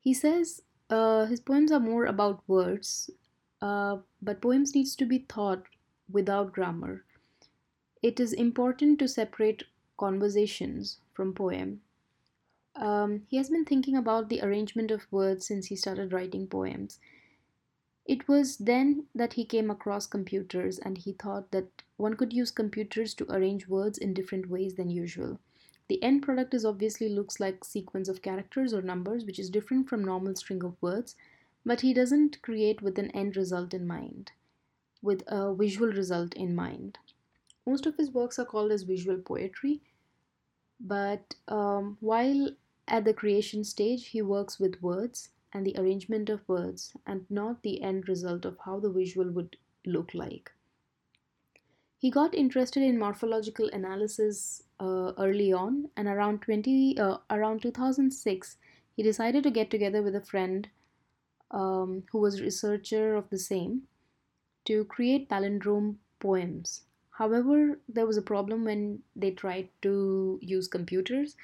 [0.01, 3.11] he says uh, his poems are more about words,
[3.63, 5.65] uh, but poems needs to be thought
[6.11, 7.05] without grammar.
[8.03, 9.65] It is important to separate
[9.97, 11.83] conversations from poem.
[12.75, 16.99] Um, he has been thinking about the arrangement of words since he started writing poems.
[18.07, 22.51] It was then that he came across computers and he thought that one could use
[22.51, 25.39] computers to arrange words in different ways than usual.
[25.91, 29.89] The end product is obviously looks like sequence of characters or numbers, which is different
[29.89, 31.17] from normal string of words,
[31.67, 34.31] but he doesn't create with an end result in mind,
[35.03, 37.01] with a visual result in mind.
[37.67, 39.83] Most of his works are called as visual poetry,
[40.79, 42.51] but um, while
[42.87, 47.65] at the creation stage, he works with words and the arrangement of words and not
[47.65, 50.53] the end result of how the visual would look like.
[51.99, 58.57] He got interested in morphological analysis uh, early on, and around 20 uh, around 2006,
[58.97, 60.69] he decided to get together with a friend
[61.53, 63.89] um, who was researcher of the same
[64.65, 66.85] to create palindrome poems.
[67.13, 71.37] However, there was a problem when they tried to use computers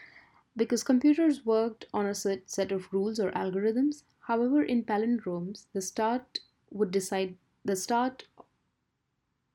[0.57, 4.05] because computers worked on a set, set of rules or algorithms.
[4.21, 6.41] However, in palindromes, the start
[6.71, 8.25] would decide the start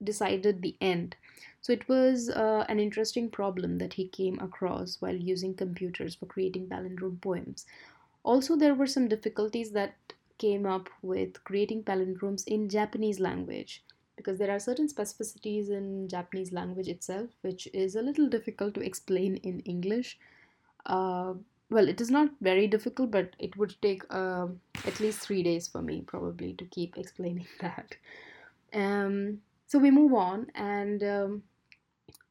[0.03, 1.15] decided the end.
[1.61, 6.25] So it was uh, an interesting problem that he came across while using computers for
[6.25, 7.65] creating palindrome poems.
[8.23, 9.95] Also, there were some difficulties that
[10.37, 13.83] came up with creating palindromes in Japanese language
[14.15, 18.81] because there are certain specificities in Japanese language itself which is a little difficult to
[18.81, 20.17] explain in English.
[20.85, 21.33] Uh,
[21.69, 24.47] well, it is not very difficult, but it would take uh,
[24.85, 27.95] at least three days for me probably to keep explaining that.
[28.73, 31.43] Um, so we move on, and um,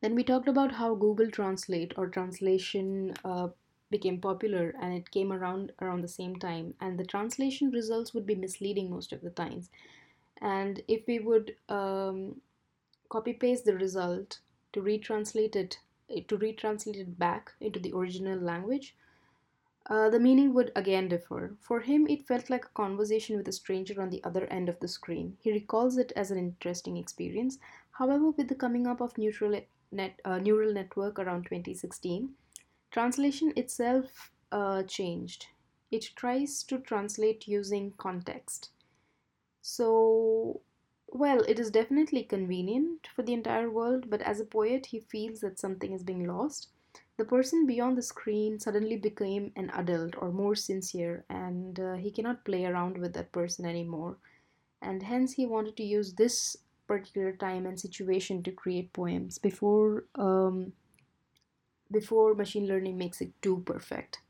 [0.00, 3.48] then we talked about how Google Translate or translation uh,
[3.90, 8.26] became popular, and it came around around the same time, and the translation results would
[8.26, 9.70] be misleading most of the times.
[10.40, 12.40] And if we would um,
[13.08, 14.40] copy paste the result
[14.72, 15.78] to retranslate it
[16.28, 18.96] to retranslate it back into the original language,
[19.86, 21.56] uh, the meaning would again differ.
[21.60, 24.78] For him, it felt like a conversation with a stranger on the other end of
[24.80, 25.36] the screen.
[25.40, 27.58] He recalls it as an interesting experience.
[27.92, 29.60] However, with the coming up of neural,
[29.92, 32.34] net, uh, neural network around 2016,
[32.90, 35.46] translation itself uh, changed.
[35.90, 38.70] It tries to translate using context.
[39.62, 40.60] So,
[41.08, 45.40] well, it is definitely convenient for the entire world, but as a poet, he feels
[45.40, 46.68] that something is being lost
[47.20, 52.10] the person beyond the screen suddenly became an adult or more sincere, and uh, he
[52.10, 54.16] cannot play around with that person anymore.
[54.80, 56.56] And hence, he wanted to use this
[56.90, 60.72] particular time and situation to create poems before um,
[61.98, 64.20] before machine learning makes it too perfect.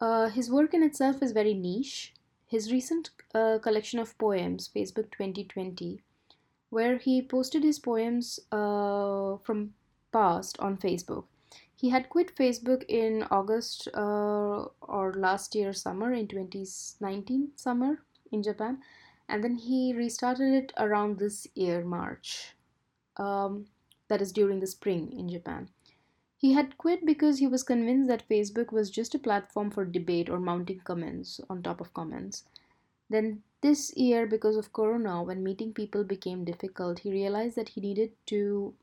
[0.00, 2.12] Uh, his work in itself is very niche.
[2.54, 6.02] His recent uh, collection of poems, Facebook 2020,
[6.70, 9.74] where he posted his poems uh, from
[10.12, 11.24] past on Facebook,
[11.82, 18.42] he had quit Facebook in August uh, or last year summer in 2019 summer in
[18.42, 18.78] Japan,
[19.28, 22.54] and then he restarted it around this year March.
[23.16, 23.66] Um,
[24.08, 25.68] that is during the spring in Japan.
[26.36, 30.28] He had quit because he was convinced that Facebook was just a platform for debate
[30.28, 32.44] or mounting comments on top of comments.
[33.08, 37.80] Then, this year, because of Corona, when meeting people became difficult, he realized that he
[37.80, 38.74] needed to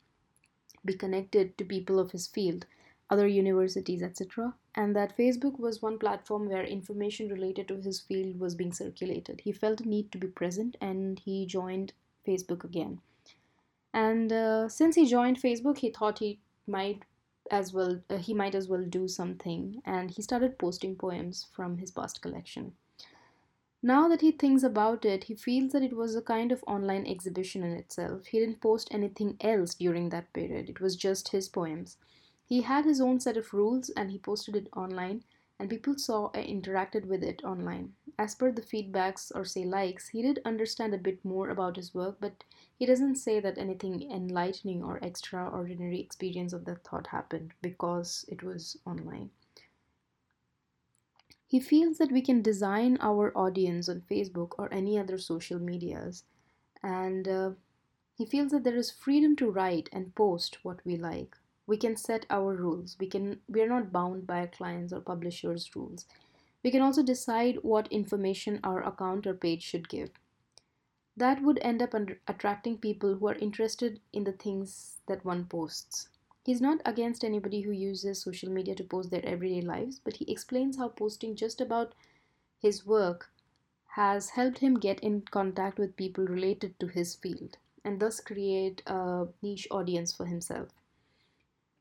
[0.86, 2.66] be connected to people of his field
[3.10, 4.54] other universities, etc.
[4.76, 9.42] And that Facebook was one platform where information related to his field was being circulated.
[9.44, 11.94] He felt a need to be present and he joined
[12.28, 13.02] Facebook again.
[13.94, 17.04] And uh, since he joined Facebook, he thought he might
[17.52, 21.80] as well uh, he might as well do something and he started posting poems from
[21.80, 22.74] his past collection.
[23.82, 27.08] Now that he thinks about it, he feels that it was a kind of online
[27.08, 28.28] exhibition in itself.
[28.28, 30.70] He didn't post anything else during that period.
[30.70, 31.98] It was just his poems.
[32.50, 35.24] He had his own set of rules and he posted it online,
[35.60, 37.94] and people saw and interacted with it online.
[38.18, 41.94] As per the feedbacks or say likes, he did understand a bit more about his
[41.94, 42.44] work, but
[42.76, 48.42] he doesn't say that anything enlightening or extraordinary experience of that thought happened because it
[48.42, 49.30] was online.
[51.46, 56.24] He feels that we can design our audience on Facebook or any other social medias,
[56.82, 57.52] and uh,
[58.16, 61.38] he feels that there is freedom to write and post what we like
[61.70, 62.98] we can set our rules.
[63.00, 66.08] We can we are not bound by our clients or publishers rules.
[66.64, 70.10] We can also decide what information our account or page should give.
[71.16, 71.94] That would end up
[72.28, 76.10] attracting people who are interested in the things that one posts.
[76.44, 80.32] He's not against anybody who uses social media to post their everyday lives but he
[80.32, 81.94] explains how posting just about
[82.60, 83.30] his work
[83.90, 88.82] has helped him get in contact with people related to his field and thus create
[88.88, 90.70] a niche audience for himself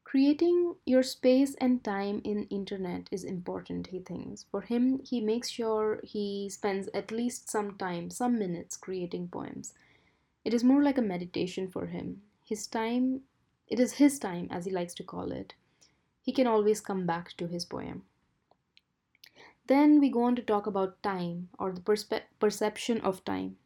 [0.09, 5.49] creating your space and time in internet is important he thinks for him he makes
[5.51, 9.75] sure he spends at least some time some minutes creating poems
[10.45, 13.21] it is more like a meditation for him his time
[13.69, 15.55] it is his time as he likes to call it
[16.23, 18.03] he can always come back to his poem.
[19.67, 23.57] Then we go on to talk about time or the perspe- perception of time.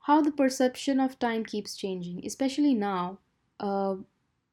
[0.00, 3.18] How the perception of time keeps changing, especially now.
[3.60, 3.96] Uh,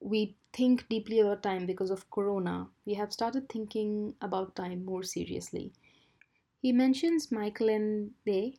[0.01, 2.69] we think deeply about time because of Corona.
[2.85, 5.73] We have started thinking about time more seriously.
[6.61, 8.57] He mentions Michael Ende,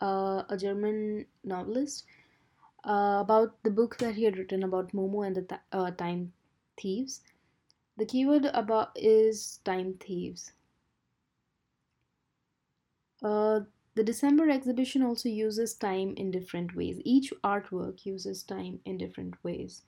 [0.00, 2.04] uh, a German novelist,
[2.84, 6.32] uh, about the book that he had written about Momo and the th- uh, time
[6.78, 7.22] thieves.
[7.96, 10.52] The keyword about is time thieves.
[13.22, 13.60] Uh,
[13.94, 17.00] the December exhibition also uses time in different ways.
[17.04, 19.82] Each artwork uses time in different ways.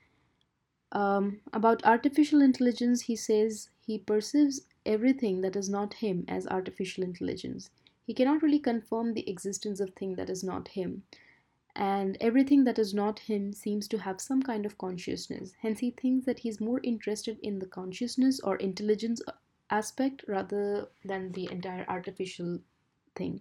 [0.95, 7.03] Um, about artificial intelligence, he says he perceives everything that is not him as artificial
[7.03, 7.71] intelligence.
[8.07, 11.03] He cannot really confirm the existence of thing that is not him.
[11.75, 15.55] And everything that is not him seems to have some kind of consciousness.
[15.61, 19.21] Hence, he thinks that he's more interested in the consciousness or intelligence
[19.71, 22.61] aspect rather than the entire artificial
[23.17, 23.41] thing.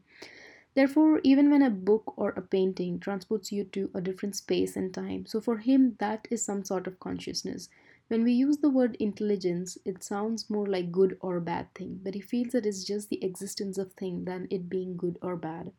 [0.75, 4.93] Therefore, even when a book or a painting transports you to a different space and
[4.93, 7.69] time, so for him, that is some sort of consciousness.
[8.07, 12.15] When we use the word intelligence, it sounds more like good or bad thing, but
[12.15, 15.71] he feels that it's just the existence of thing than it being good or bad.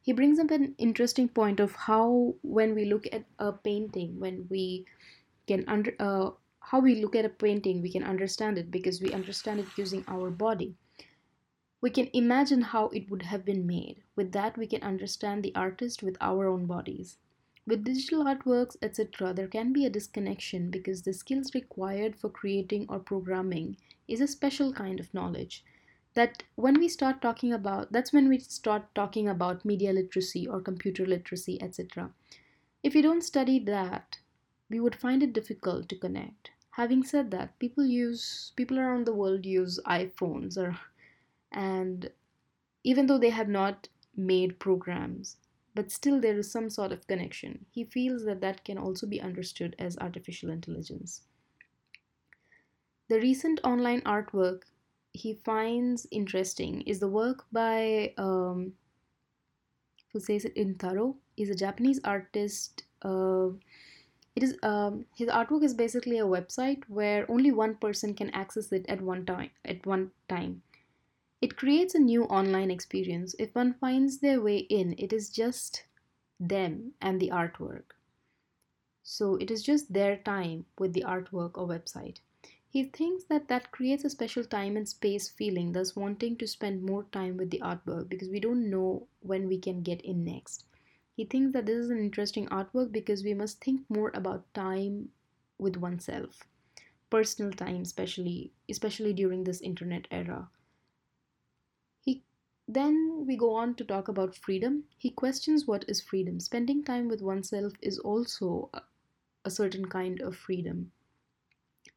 [0.00, 4.46] He brings up an interesting point of how, when we look at a painting, when
[4.48, 4.86] we
[5.46, 6.30] can under uh,
[6.60, 10.04] how we look at a painting, we can understand it because we understand it using
[10.08, 10.76] our body
[11.82, 14.02] we can imagine how it would have been made.
[14.14, 17.18] With that, we can understand the artist with our own bodies.
[17.66, 22.86] With digital artworks, etc., there can be a disconnection because the skills required for creating
[22.88, 23.76] or programming
[24.06, 25.64] is a special kind of knowledge.
[26.14, 30.60] That when we start talking about, that's when we start talking about media literacy or
[30.60, 32.12] computer literacy, etc.
[32.84, 34.18] If you don't study that,
[34.70, 36.52] we would find it difficult to connect.
[36.70, 40.78] Having said that, people use people around the world use iPhones or
[41.52, 42.10] and
[42.84, 45.36] even though they have not made programs
[45.74, 49.20] but still there is some sort of connection he feels that that can also be
[49.20, 51.22] understood as artificial intelligence
[53.08, 54.62] the recent online artwork
[55.12, 58.72] he finds interesting is the work by um,
[60.12, 62.84] who says it in Taro is a Japanese artist.
[63.02, 63.48] Uh,
[64.36, 68.72] it is um, his artwork is basically a website where only one person can access
[68.72, 69.50] it at one time.
[69.64, 70.62] At one time,
[71.42, 73.34] it creates a new online experience.
[73.38, 75.84] If one finds their way in, it is just
[76.40, 77.92] them and the artwork.
[79.04, 82.16] So it is just their time with the artwork or website.
[82.68, 86.82] He thinks that that creates a special time and space feeling, thus wanting to spend
[86.82, 90.64] more time with the artwork because we don't know when we can get in next.
[91.14, 95.10] He thinks that this is an interesting artwork because we must think more about time
[95.58, 96.48] with oneself,
[97.10, 100.48] personal time, especially especially during this internet era.
[102.68, 104.84] Then we go on to talk about freedom.
[104.96, 106.38] He questions what is freedom.
[106.40, 108.70] Spending time with oneself is also
[109.44, 110.92] a certain kind of freedom.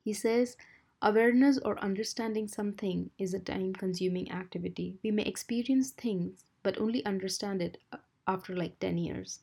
[0.04, 0.58] He says,
[1.02, 4.98] Awareness or understanding something is a time consuming activity.
[5.04, 9.42] We may experience things, but only understand it uh, after like 10 years.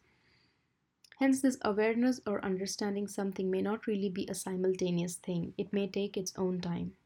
[1.18, 5.86] Hence, this awareness or understanding something may not really be a simultaneous thing, it may
[5.86, 6.96] take its own time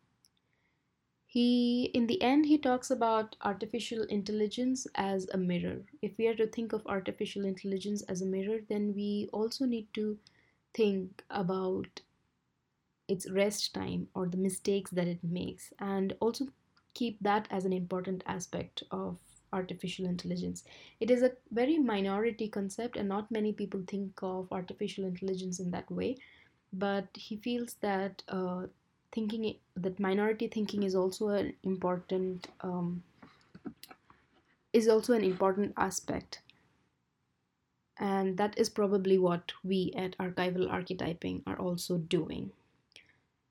[1.37, 5.85] he in the end he talks about artificial intelligence as a mirror.
[6.01, 9.93] If we are to think of artificial intelligence as a mirror then we also need
[9.95, 10.19] to
[10.75, 12.01] think about
[13.09, 16.47] its rest time or the mistakes that it makes and also
[16.95, 19.19] keep that as an important aspect of
[19.53, 20.65] artificial intelligence.
[21.01, 25.71] It is a very minority concept and not many people think of artificial intelligence in
[25.73, 26.17] that way
[26.73, 28.67] but he feels that uh,
[29.17, 33.03] thinking that minority thinking is also an important um,
[34.75, 36.43] is also an important aspect.
[37.99, 42.51] And that is probably what we at archival archetyping are also doing.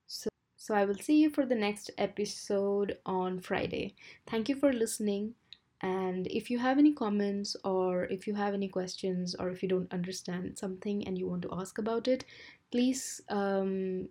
[0.07, 3.95] So so i will see you for the next episode on friday.
[4.27, 5.33] Thank you for listening.
[5.81, 9.69] And if you have any comments or if you have any questions or if you
[9.69, 12.23] don't understand something and you want to ask about it
[12.71, 14.09] please um,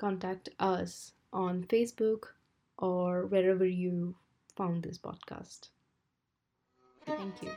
[0.00, 2.28] contact us on Facebook
[2.78, 4.16] or wherever you
[4.56, 5.68] found this podcast.
[7.06, 7.50] Thank you.